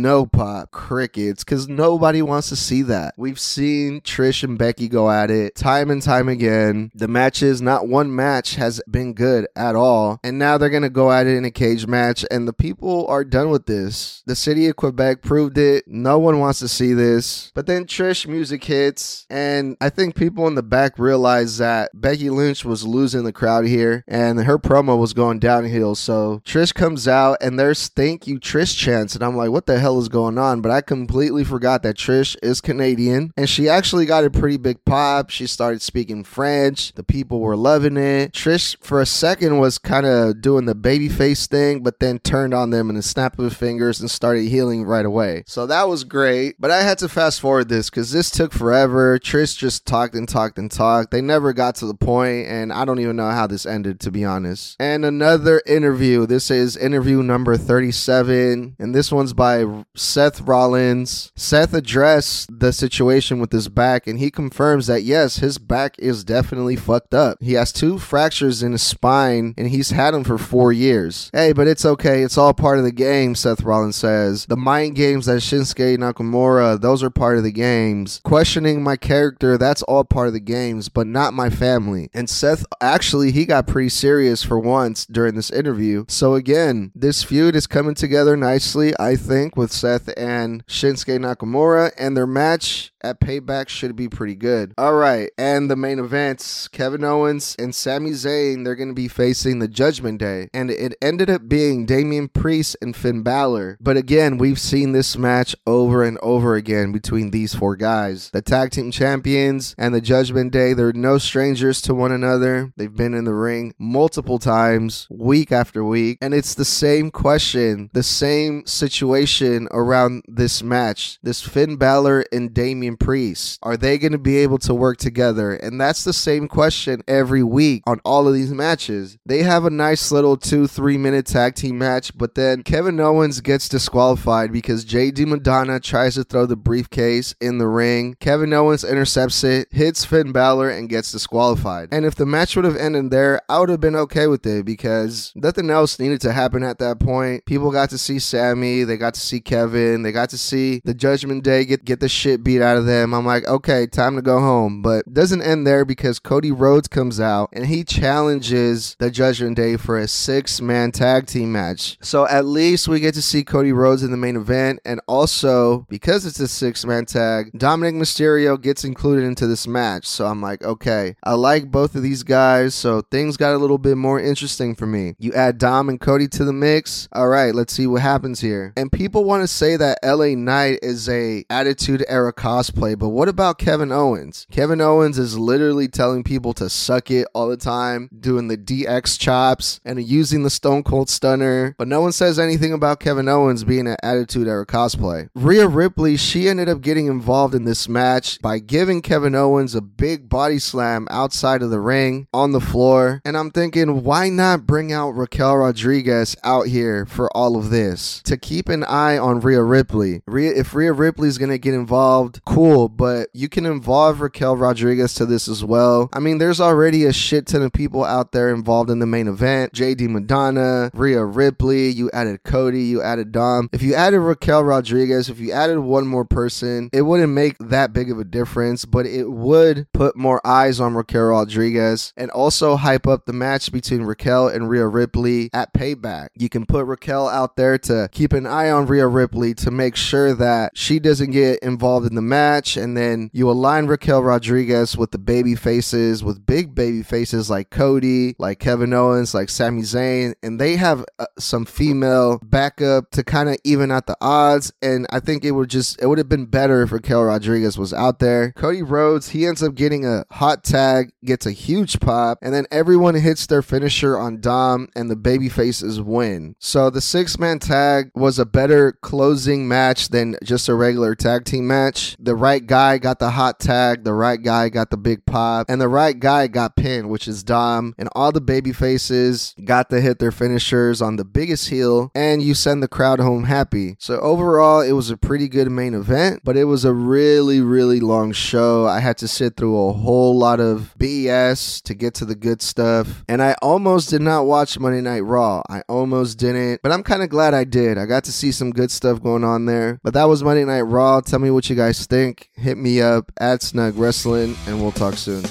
No 0.00 0.24
pop, 0.24 0.70
crickets, 0.70 1.44
because 1.44 1.68
nobody 1.68 2.22
wants 2.22 2.48
to 2.48 2.56
see 2.56 2.82
that. 2.82 3.14
We've 3.18 3.38
seen 3.38 4.00
Trish 4.00 4.42
and 4.42 4.56
Becky 4.56 4.88
go 4.88 5.10
at 5.10 5.30
it 5.30 5.54
time 5.54 5.90
and 5.90 6.00
time 6.00 6.28
again. 6.28 6.90
The 6.94 7.08
matches, 7.08 7.60
not 7.60 7.88
one 7.88 8.14
match 8.14 8.54
has 8.54 8.80
been 8.90 9.12
good 9.12 9.46
at 9.54 9.76
all. 9.76 10.18
And 10.24 10.38
now 10.38 10.56
they're 10.56 10.70
going 10.70 10.82
to 10.82 10.90
go 10.90 11.12
at 11.12 11.26
it 11.26 11.36
in 11.36 11.44
a 11.44 11.50
cage 11.50 11.86
match, 11.86 12.24
and 12.30 12.48
the 12.48 12.52
people 12.54 13.06
are 13.08 13.24
done 13.24 13.50
with 13.50 13.66
this. 13.66 14.22
The 14.26 14.34
city 14.34 14.66
of 14.66 14.76
Quebec 14.76 15.20
proved 15.20 15.58
it. 15.58 15.84
No 15.86 16.18
one 16.18 16.40
wants 16.40 16.58
to 16.60 16.68
see 16.68 16.94
this. 16.94 17.52
But 17.54 17.66
then 17.66 17.84
Trish 17.84 18.26
music 18.26 18.64
hits, 18.64 19.26
and 19.28 19.76
I 19.80 19.90
think 19.90 20.14
people 20.14 20.46
in 20.46 20.54
the 20.54 20.62
back 20.62 20.98
realize 20.98 21.58
that 21.58 21.90
Becky 21.92 22.30
Lynch 22.30 22.64
was 22.64 22.86
losing 22.86 23.24
the 23.24 23.32
crowd 23.32 23.66
here, 23.66 24.04
and 24.08 24.40
her 24.44 24.58
promo 24.58 24.98
was 24.98 25.12
going 25.12 25.38
downhill. 25.38 25.94
So 25.94 26.40
Trish 26.46 26.72
comes 26.72 27.06
out, 27.06 27.36
and 27.42 27.58
there's 27.58 27.88
thank 27.88 28.26
you 28.26 28.40
Trish 28.40 28.76
chants, 28.76 29.14
and 29.14 29.22
I'm 29.22 29.36
like, 29.36 29.50
what 29.50 29.66
the 29.66 29.81
hell 29.82 29.98
is 29.98 30.08
going 30.08 30.38
on? 30.38 30.62
But 30.62 30.72
I 30.72 30.80
completely 30.80 31.44
forgot 31.44 31.82
that 31.82 31.96
Trish 31.96 32.36
is 32.42 32.60
Canadian, 32.60 33.32
and 33.36 33.48
she 33.48 33.68
actually 33.68 34.06
got 34.06 34.24
a 34.24 34.30
pretty 34.30 34.56
big 34.56 34.84
pop. 34.84 35.28
She 35.30 35.46
started 35.46 35.82
speaking 35.82 36.24
French. 36.24 36.92
The 36.94 37.02
people 37.02 37.40
were 37.40 37.56
loving 37.56 37.96
it. 37.96 38.32
Trish, 38.32 38.76
for 38.80 39.00
a 39.00 39.06
second, 39.06 39.58
was 39.58 39.78
kind 39.78 40.06
of 40.06 40.40
doing 40.40 40.64
the 40.64 40.74
babyface 40.74 41.46
thing, 41.46 41.82
but 41.82 42.00
then 42.00 42.20
turned 42.20 42.54
on 42.54 42.70
them 42.70 42.88
in 42.88 42.96
a 42.96 43.02
snap 43.02 43.38
of 43.38 43.54
fingers 43.54 44.00
and 44.00 44.10
started 44.10 44.48
healing 44.48 44.84
right 44.84 45.04
away. 45.04 45.42
So 45.46 45.66
that 45.66 45.88
was 45.88 46.04
great. 46.04 46.60
But 46.60 46.70
I 46.70 46.82
had 46.82 46.98
to 46.98 47.08
fast 47.08 47.40
forward 47.40 47.68
this 47.68 47.90
because 47.90 48.12
this 48.12 48.30
took 48.30 48.52
forever. 48.52 49.18
Trish 49.18 49.58
just 49.58 49.84
talked 49.84 50.14
and 50.14 50.28
talked 50.28 50.58
and 50.58 50.70
talked. 50.70 51.10
They 51.10 51.20
never 51.20 51.52
got 51.52 51.74
to 51.76 51.86
the 51.86 51.94
point, 51.94 52.46
and 52.46 52.72
I 52.72 52.84
don't 52.84 53.00
even 53.00 53.16
know 53.16 53.30
how 53.30 53.46
this 53.48 53.66
ended, 53.66 54.00
to 54.00 54.10
be 54.10 54.24
honest. 54.24 54.76
And 54.78 55.04
another 55.04 55.60
interview. 55.66 56.26
This 56.26 56.50
is 56.50 56.76
interview 56.76 57.22
number 57.22 57.56
37, 57.56 58.76
and 58.78 58.94
this 58.94 59.10
one's 59.10 59.32
by 59.32 59.64
Seth 59.94 60.40
Rollins. 60.42 61.32
Seth 61.36 61.74
addressed 61.74 62.60
the 62.60 62.72
situation 62.72 63.38
with 63.38 63.52
his 63.52 63.68
back, 63.68 64.06
and 64.06 64.18
he 64.18 64.30
confirms 64.30 64.86
that 64.86 65.02
yes, 65.02 65.36
his 65.36 65.58
back 65.58 65.96
is 65.98 66.24
definitely 66.24 66.76
fucked 66.76 67.14
up. 67.14 67.38
He 67.40 67.54
has 67.54 67.72
two 67.72 67.98
fractures 67.98 68.62
in 68.62 68.72
his 68.72 68.82
spine, 68.82 69.54
and 69.56 69.68
he's 69.68 69.90
had 69.90 70.12
them 70.12 70.24
for 70.24 70.38
four 70.38 70.72
years. 70.72 71.30
Hey, 71.32 71.52
but 71.52 71.68
it's 71.68 71.84
okay. 71.84 72.22
It's 72.22 72.38
all 72.38 72.54
part 72.54 72.78
of 72.78 72.84
the 72.84 72.92
game, 72.92 73.34
Seth 73.34 73.62
Rollins 73.62 73.96
says. 73.96 74.46
The 74.46 74.56
mind 74.56 74.94
games 74.94 75.26
that 75.26 75.42
Shinsuke 75.42 75.96
Nakamura, 75.98 76.80
those 76.80 77.02
are 77.02 77.10
part 77.10 77.38
of 77.38 77.44
the 77.44 77.52
games. 77.52 78.20
Questioning 78.24 78.82
my 78.82 78.96
character, 78.96 79.58
that's 79.58 79.82
all 79.84 80.04
part 80.04 80.28
of 80.28 80.34
the 80.34 80.40
games, 80.40 80.88
but 80.88 81.06
not 81.06 81.34
my 81.34 81.50
family. 81.50 82.10
And 82.14 82.28
Seth, 82.28 82.64
actually, 82.80 83.32
he 83.32 83.46
got 83.46 83.66
pretty 83.66 83.88
serious 83.88 84.42
for 84.42 84.58
once 84.58 85.06
during 85.06 85.34
this 85.34 85.50
interview. 85.50 86.04
So 86.08 86.34
again, 86.34 86.92
this 86.94 87.22
feud 87.22 87.56
is 87.56 87.66
coming 87.66 87.94
together 87.94 88.36
nicely, 88.36 88.92
I 88.98 89.16
think, 89.16 89.56
with 89.62 89.72
Seth 89.72 90.10
and 90.16 90.66
Shinsuke 90.66 91.18
Nakamura, 91.18 91.92
and 91.96 92.16
their 92.16 92.26
match 92.26 92.91
at 93.02 93.20
Payback 93.20 93.68
should 93.68 93.96
be 93.96 94.08
pretty 94.08 94.34
good. 94.34 94.72
All 94.78 94.94
right, 94.94 95.30
and 95.36 95.70
the 95.70 95.76
main 95.76 95.98
events 95.98 96.68
Kevin 96.68 97.04
Owens 97.04 97.56
and 97.58 97.74
Sami 97.74 98.10
Zayn, 98.10 98.64
they're 98.64 98.74
going 98.74 98.88
to 98.88 98.94
be 98.94 99.08
facing 99.08 99.58
the 99.58 99.68
Judgment 99.68 100.18
Day. 100.18 100.48
And 100.52 100.70
it 100.70 100.94
ended 101.02 101.30
up 101.30 101.48
being 101.48 101.86
Damian 101.86 102.28
Priest 102.28 102.76
and 102.80 102.96
Finn 102.96 103.22
Balor. 103.22 103.78
But 103.80 103.96
again, 103.96 104.38
we've 104.38 104.60
seen 104.60 104.92
this 104.92 105.16
match 105.16 105.54
over 105.66 106.02
and 106.02 106.18
over 106.22 106.54
again 106.54 106.92
between 106.92 107.30
these 107.30 107.54
four 107.54 107.76
guys. 107.76 108.30
The 108.30 108.42
tag 108.42 108.70
team 108.70 108.90
champions 108.90 109.74
and 109.78 109.94
the 109.94 110.00
Judgment 110.00 110.52
Day, 110.52 110.72
they're 110.72 110.92
no 110.92 111.18
strangers 111.18 111.80
to 111.82 111.94
one 111.94 112.12
another. 112.12 112.72
They've 112.76 112.94
been 112.94 113.14
in 113.14 113.24
the 113.24 113.34
ring 113.34 113.74
multiple 113.78 114.38
times, 114.38 115.06
week 115.10 115.52
after 115.52 115.84
week. 115.84 116.18
And 116.20 116.34
it's 116.34 116.54
the 116.54 116.64
same 116.64 117.10
question, 117.10 117.90
the 117.92 118.02
same 118.02 118.66
situation 118.66 119.68
around 119.70 120.24
this 120.26 120.62
match. 120.62 121.18
This 121.22 121.40
Finn 121.40 121.76
Balor 121.76 122.24
and 122.32 122.52
Damian 122.52 122.91
Damian 122.92 122.96
Priest? 122.96 123.58
Are 123.62 123.76
they 123.76 123.98
going 123.98 124.12
to 124.12 124.18
be 124.18 124.38
able 124.38 124.58
to 124.58 124.74
work 124.74 124.98
together? 124.98 125.54
And 125.54 125.80
that's 125.80 126.04
the 126.04 126.12
same 126.12 126.48
question 126.48 127.02
every 127.08 127.42
week 127.42 127.82
on 127.86 128.00
all 128.04 128.28
of 128.28 128.34
these 128.34 128.52
matches. 128.52 129.18
They 129.26 129.42
have 129.42 129.64
a 129.64 129.70
nice 129.70 130.12
little 130.12 130.36
two, 130.36 130.66
three 130.66 130.98
minute 130.98 131.26
tag 131.26 131.54
team 131.54 131.78
match, 131.78 132.16
but 132.16 132.34
then 132.34 132.62
Kevin 132.62 133.00
Owens 133.00 133.40
gets 133.40 133.68
disqualified 133.68 134.52
because 134.52 134.84
JD 134.84 135.26
McDonagh 135.26 135.82
tries 135.82 136.14
to 136.14 136.24
throw 136.24 136.46
the 136.46 136.56
briefcase 136.56 137.34
in 137.40 137.58
the 137.58 137.68
ring. 137.68 138.16
Kevin 138.20 138.52
Owens 138.52 138.84
intercepts 138.84 139.44
it, 139.44 139.68
hits 139.70 140.04
Finn 140.04 140.32
Balor, 140.32 140.70
and 140.70 140.88
gets 140.88 141.12
disqualified. 141.12 141.88
And 141.92 142.04
if 142.04 142.14
the 142.14 142.26
match 142.26 142.56
would 142.56 142.64
have 142.64 142.76
ended 142.76 143.10
there, 143.10 143.40
I 143.48 143.58
would 143.58 143.68
have 143.68 143.80
been 143.80 143.96
okay 143.96 144.26
with 144.26 144.46
it 144.46 144.64
because 144.64 145.32
nothing 145.34 145.70
else 145.70 145.98
needed 145.98 146.20
to 146.22 146.32
happen 146.32 146.62
at 146.62 146.78
that 146.78 147.00
point. 147.00 147.46
People 147.46 147.70
got 147.70 147.90
to 147.90 147.98
see 147.98 148.18
Sami, 148.18 148.84
they 148.84 148.96
got 148.96 149.14
to 149.14 149.20
see 149.20 149.40
Kevin, 149.40 150.02
they 150.02 150.12
got 150.12 150.30
to 150.30 150.38
see 150.38 150.80
the 150.84 150.94
Judgment 150.94 151.44
Day 151.44 151.64
get, 151.64 151.84
get 151.84 152.00
the 152.00 152.08
shit 152.08 152.42
beat 152.42 152.60
out 152.60 152.76
of 152.76 152.81
them. 152.82 153.14
I'm 153.14 153.26
like, 153.26 153.46
okay, 153.46 153.86
time 153.86 154.16
to 154.16 154.22
go 154.22 154.40
home. 154.40 154.82
But 154.82 155.12
doesn't 155.12 155.42
end 155.42 155.66
there 155.66 155.84
because 155.84 156.18
Cody 156.18 156.50
Rhodes 156.50 156.88
comes 156.88 157.20
out 157.20 157.50
and 157.52 157.66
he 157.66 157.84
challenges 157.84 158.96
the 158.98 159.10
Judgment 159.10 159.56
Day 159.56 159.76
for 159.76 159.98
a 159.98 160.08
six 160.08 160.60
man 160.60 160.92
tag 160.92 161.26
team 161.26 161.52
match. 161.52 161.98
So 162.00 162.26
at 162.28 162.44
least 162.44 162.88
we 162.88 163.00
get 163.00 163.14
to 163.14 163.22
see 163.22 163.44
Cody 163.44 163.72
Rhodes 163.72 164.02
in 164.02 164.10
the 164.10 164.16
main 164.16 164.36
event. 164.36 164.80
And 164.84 165.00
also, 165.06 165.86
because 165.88 166.26
it's 166.26 166.40
a 166.40 166.48
six 166.48 166.84
man 166.84 167.06
tag, 167.06 167.50
Dominic 167.56 167.94
Mysterio 167.94 168.60
gets 168.60 168.84
included 168.84 169.24
into 169.24 169.46
this 169.46 169.66
match. 169.66 170.06
So 170.06 170.26
I'm 170.26 170.42
like, 170.42 170.62
okay, 170.64 171.16
I 171.22 171.34
like 171.34 171.70
both 171.70 171.94
of 171.94 172.02
these 172.02 172.22
guys. 172.22 172.74
So 172.74 173.02
things 173.02 173.36
got 173.36 173.54
a 173.54 173.58
little 173.58 173.78
bit 173.78 173.96
more 173.96 174.20
interesting 174.20 174.74
for 174.74 174.86
me. 174.86 175.14
You 175.18 175.32
add 175.32 175.58
Dom 175.58 175.88
and 175.88 176.00
Cody 176.00 176.28
to 176.28 176.44
the 176.44 176.52
mix. 176.52 177.08
All 177.12 177.28
right, 177.28 177.54
let's 177.54 177.72
see 177.72 177.86
what 177.86 178.02
happens 178.02 178.40
here. 178.40 178.72
And 178.76 178.90
people 178.90 179.24
want 179.24 179.42
to 179.42 179.48
say 179.48 179.76
that 179.76 179.98
LA 180.04 180.34
Knight 180.34 180.80
is 180.82 181.08
a 181.08 181.44
attitude 181.50 182.04
era 182.08 182.32
cosplay, 182.32 182.71
but 182.74 183.10
what 183.10 183.28
about 183.28 183.58
Kevin 183.58 183.92
Owens? 183.92 184.46
Kevin 184.50 184.80
Owens 184.80 185.18
is 185.18 185.38
literally 185.38 185.88
telling 185.88 186.24
people 186.24 186.52
to 186.54 186.68
suck 186.68 187.10
it 187.10 187.26
all 187.34 187.48
the 187.48 187.56
time, 187.56 188.08
doing 188.18 188.48
the 188.48 188.56
DX 188.56 189.18
chops 189.18 189.80
and 189.84 190.02
using 190.02 190.42
the 190.42 190.50
Stone 190.50 190.82
Cold 190.82 191.08
Stunner, 191.08 191.74
but 191.78 191.88
no 191.88 192.00
one 192.00 192.12
says 192.12 192.38
anything 192.38 192.72
about 192.72 193.00
Kevin 193.00 193.28
Owens 193.28 193.64
being 193.64 193.86
an 193.86 193.96
attitude 194.02 194.48
era 194.48 194.66
cosplay. 194.66 195.28
Rhea 195.34 195.68
Ripley, 195.68 196.16
she 196.16 196.48
ended 196.48 196.68
up 196.68 196.80
getting 196.80 197.06
involved 197.06 197.54
in 197.54 197.64
this 197.64 197.88
match 197.88 198.40
by 198.40 198.58
giving 198.58 199.02
Kevin 199.02 199.34
Owens 199.34 199.74
a 199.74 199.80
big 199.80 200.28
body 200.28 200.58
slam 200.58 201.06
outside 201.10 201.62
of 201.62 201.70
the 201.70 201.80
ring 201.80 202.26
on 202.32 202.52
the 202.52 202.60
floor. 202.60 203.20
And 203.24 203.36
I'm 203.36 203.50
thinking, 203.50 204.02
why 204.02 204.28
not 204.28 204.66
bring 204.66 204.92
out 204.92 205.10
Raquel 205.10 205.58
Rodriguez 205.58 206.36
out 206.42 206.66
here 206.66 207.06
for 207.06 207.34
all 207.36 207.56
of 207.56 207.70
this? 207.70 208.22
To 208.24 208.36
keep 208.36 208.68
an 208.68 208.84
eye 208.84 209.18
on 209.18 209.40
Rhea 209.40 209.62
Ripley. 209.62 210.22
Rhea, 210.26 210.52
if 210.54 210.74
Rhea 210.74 210.92
Ripley's 210.92 211.38
gonna 211.38 211.58
get 211.58 211.74
involved, 211.74 212.40
cool, 212.44 212.61
but 212.88 213.28
you 213.32 213.48
can 213.48 213.66
involve 213.66 214.20
Raquel 214.20 214.56
Rodriguez 214.56 215.14
to 215.14 215.26
this 215.26 215.48
as 215.48 215.64
well. 215.64 216.08
I 216.12 216.20
mean, 216.20 216.38
there's 216.38 216.60
already 216.60 217.04
a 217.04 217.12
shit 217.12 217.46
ton 217.46 217.62
of 217.62 217.72
people 217.72 218.04
out 218.04 218.32
there 218.32 218.54
involved 218.54 218.90
in 218.90 218.98
the 218.98 219.06
main 219.06 219.26
event. 219.26 219.72
JD 219.72 220.08
McDonagh, 220.08 220.90
Rhea 220.94 221.24
Ripley, 221.24 221.88
you 221.88 222.10
added 222.12 222.44
Cody, 222.44 222.84
you 222.84 223.02
added 223.02 223.32
Dom. 223.32 223.68
If 223.72 223.82
you 223.82 223.94
added 223.94 224.20
Raquel 224.20 224.64
Rodriguez, 224.64 225.28
if 225.28 225.40
you 225.40 225.52
added 225.52 225.80
one 225.80 226.06
more 226.06 226.24
person, 226.24 226.90
it 226.92 227.02
wouldn't 227.02 227.32
make 227.32 227.56
that 227.58 227.92
big 227.92 228.10
of 228.10 228.18
a 228.18 228.24
difference, 228.24 228.84
but 228.84 229.06
it 229.06 229.30
would 229.30 229.86
put 229.92 230.16
more 230.16 230.44
eyes 230.46 230.80
on 230.80 230.94
Raquel 230.94 231.24
Rodriguez 231.24 232.12
and 232.16 232.30
also 232.30 232.76
hype 232.76 233.06
up 233.06 233.26
the 233.26 233.32
match 233.32 233.72
between 233.72 234.02
Raquel 234.02 234.48
and 234.48 234.68
Rhea 234.68 234.86
Ripley 234.86 235.50
at 235.52 235.74
Payback. 235.74 236.28
You 236.36 236.48
can 236.48 236.66
put 236.66 236.86
Raquel 236.86 237.28
out 237.28 237.56
there 237.56 237.78
to 237.78 238.08
keep 238.12 238.32
an 238.32 238.46
eye 238.46 238.70
on 238.70 238.86
Rhea 238.86 239.06
Ripley 239.06 239.54
to 239.54 239.70
make 239.70 239.96
sure 239.96 240.34
that 240.34 240.72
she 240.76 240.98
doesn't 240.98 241.30
get 241.30 241.58
involved 241.60 242.06
in 242.06 242.14
the 242.14 242.22
match, 242.22 242.51
and 242.76 242.96
then 242.96 243.30
you 243.32 243.50
align 243.50 243.86
Raquel 243.86 244.22
Rodriguez 244.22 244.96
with 244.96 245.10
the 245.10 245.18
baby 245.18 245.54
faces, 245.54 246.22
with 246.22 246.44
big 246.44 246.74
baby 246.74 247.02
faces 247.02 247.48
like 247.50 247.70
Cody, 247.70 248.34
like 248.38 248.58
Kevin 248.58 248.92
Owens, 248.92 249.34
like 249.34 249.48
Sami 249.48 249.82
Zayn, 249.82 250.34
and 250.42 250.60
they 250.60 250.76
have 250.76 251.04
uh, 251.18 251.26
some 251.38 251.64
female 251.64 252.38
backup 252.42 253.10
to 253.12 253.24
kind 253.24 253.48
of 253.48 253.56
even 253.64 253.90
out 253.90 254.06
the 254.06 254.16
odds. 254.20 254.72
And 254.82 255.06
I 255.10 255.20
think 255.20 255.44
it 255.44 255.52
would 255.52 255.70
just 255.70 256.00
it 256.02 256.06
would 256.06 256.18
have 256.18 256.28
been 256.28 256.46
better 256.46 256.82
if 256.82 256.92
Raquel 256.92 257.24
Rodriguez 257.24 257.78
was 257.78 257.92
out 257.92 258.18
there. 258.18 258.52
Cody 258.52 258.82
Rhodes, 258.82 259.30
he 259.30 259.46
ends 259.46 259.62
up 259.62 259.74
getting 259.74 260.06
a 260.06 260.24
hot 260.30 260.64
tag, 260.64 261.12
gets 261.24 261.46
a 261.46 261.52
huge 261.52 262.00
pop, 262.00 262.38
and 262.42 262.52
then 262.52 262.66
everyone 262.70 263.14
hits 263.14 263.46
their 263.46 263.62
finisher 263.62 264.18
on 264.18 264.40
Dom, 264.40 264.88
and 264.94 265.10
the 265.10 265.16
baby 265.16 265.48
faces 265.48 266.00
win. 266.00 266.54
So 266.58 266.90
the 266.90 267.00
six 267.00 267.38
man 267.38 267.58
tag 267.58 268.10
was 268.14 268.38
a 268.38 268.46
better 268.46 268.92
closing 269.00 269.68
match 269.68 270.08
than 270.08 270.36
just 270.42 270.68
a 270.68 270.74
regular 270.74 271.14
tag 271.14 271.44
team 271.44 271.66
match. 271.66 272.16
The 272.18 272.31
right 272.34 272.64
guy 272.64 272.98
got 272.98 273.18
the 273.18 273.30
hot 273.30 273.60
tag, 273.60 274.04
the 274.04 274.12
right 274.12 274.42
guy 274.42 274.68
got 274.68 274.90
the 274.90 274.96
big 274.96 275.24
pop, 275.26 275.66
and 275.68 275.80
the 275.80 275.88
right 275.88 276.18
guy 276.18 276.46
got 276.46 276.76
pinned, 276.76 277.10
which 277.10 277.28
is 277.28 277.42
Dom, 277.42 277.94
and 277.98 278.08
all 278.12 278.32
the 278.32 278.40
baby 278.40 278.72
faces 278.72 279.54
got 279.64 279.90
to 279.90 280.00
hit 280.00 280.18
their 280.18 280.32
finishers 280.32 281.02
on 281.02 281.16
the 281.16 281.24
biggest 281.24 281.68
heel, 281.68 282.10
and 282.14 282.42
you 282.42 282.54
send 282.54 282.82
the 282.82 282.88
crowd 282.88 283.20
home 283.20 283.44
happy. 283.44 283.96
So 283.98 284.18
overall, 284.20 284.80
it 284.80 284.92
was 284.92 285.10
a 285.10 285.16
pretty 285.16 285.48
good 285.48 285.70
main 285.70 285.94
event, 285.94 286.42
but 286.44 286.56
it 286.56 286.64
was 286.64 286.84
a 286.84 286.92
really, 286.92 287.60
really 287.60 288.00
long 288.00 288.32
show. 288.32 288.86
I 288.86 289.00
had 289.00 289.18
to 289.18 289.28
sit 289.28 289.56
through 289.56 289.88
a 289.88 289.92
whole 289.92 290.38
lot 290.38 290.60
of 290.60 290.94
BS 290.98 291.82
to 291.82 291.94
get 291.94 292.14
to 292.14 292.24
the 292.24 292.34
good 292.34 292.62
stuff, 292.62 293.24
and 293.28 293.42
I 293.42 293.54
almost 293.62 294.10
did 294.10 294.22
not 294.22 294.46
watch 294.46 294.78
Monday 294.78 295.00
Night 295.00 295.20
Raw. 295.20 295.62
I 295.68 295.82
almost 295.88 296.38
didn't, 296.38 296.80
but 296.82 296.92
I'm 296.92 297.02
kind 297.02 297.22
of 297.22 297.28
glad 297.28 297.54
I 297.54 297.64
did. 297.64 297.98
I 297.98 298.06
got 298.06 298.24
to 298.24 298.32
see 298.32 298.52
some 298.52 298.70
good 298.70 298.90
stuff 298.90 299.22
going 299.22 299.44
on 299.44 299.66
there. 299.66 300.00
But 300.02 300.14
that 300.14 300.24
was 300.24 300.42
Monday 300.42 300.64
Night 300.64 300.82
Raw. 300.82 301.20
Tell 301.20 301.38
me 301.38 301.50
what 301.50 301.68
you 301.68 301.76
guys 301.76 302.06
think. 302.06 302.21
Hit 302.54 302.78
me 302.78 303.00
up 303.00 303.32
at 303.38 303.62
Snug 303.62 303.96
Wrestling, 303.96 304.56
and 304.66 304.80
we'll 304.80 304.92
talk 304.92 305.14
soon. 305.14 305.44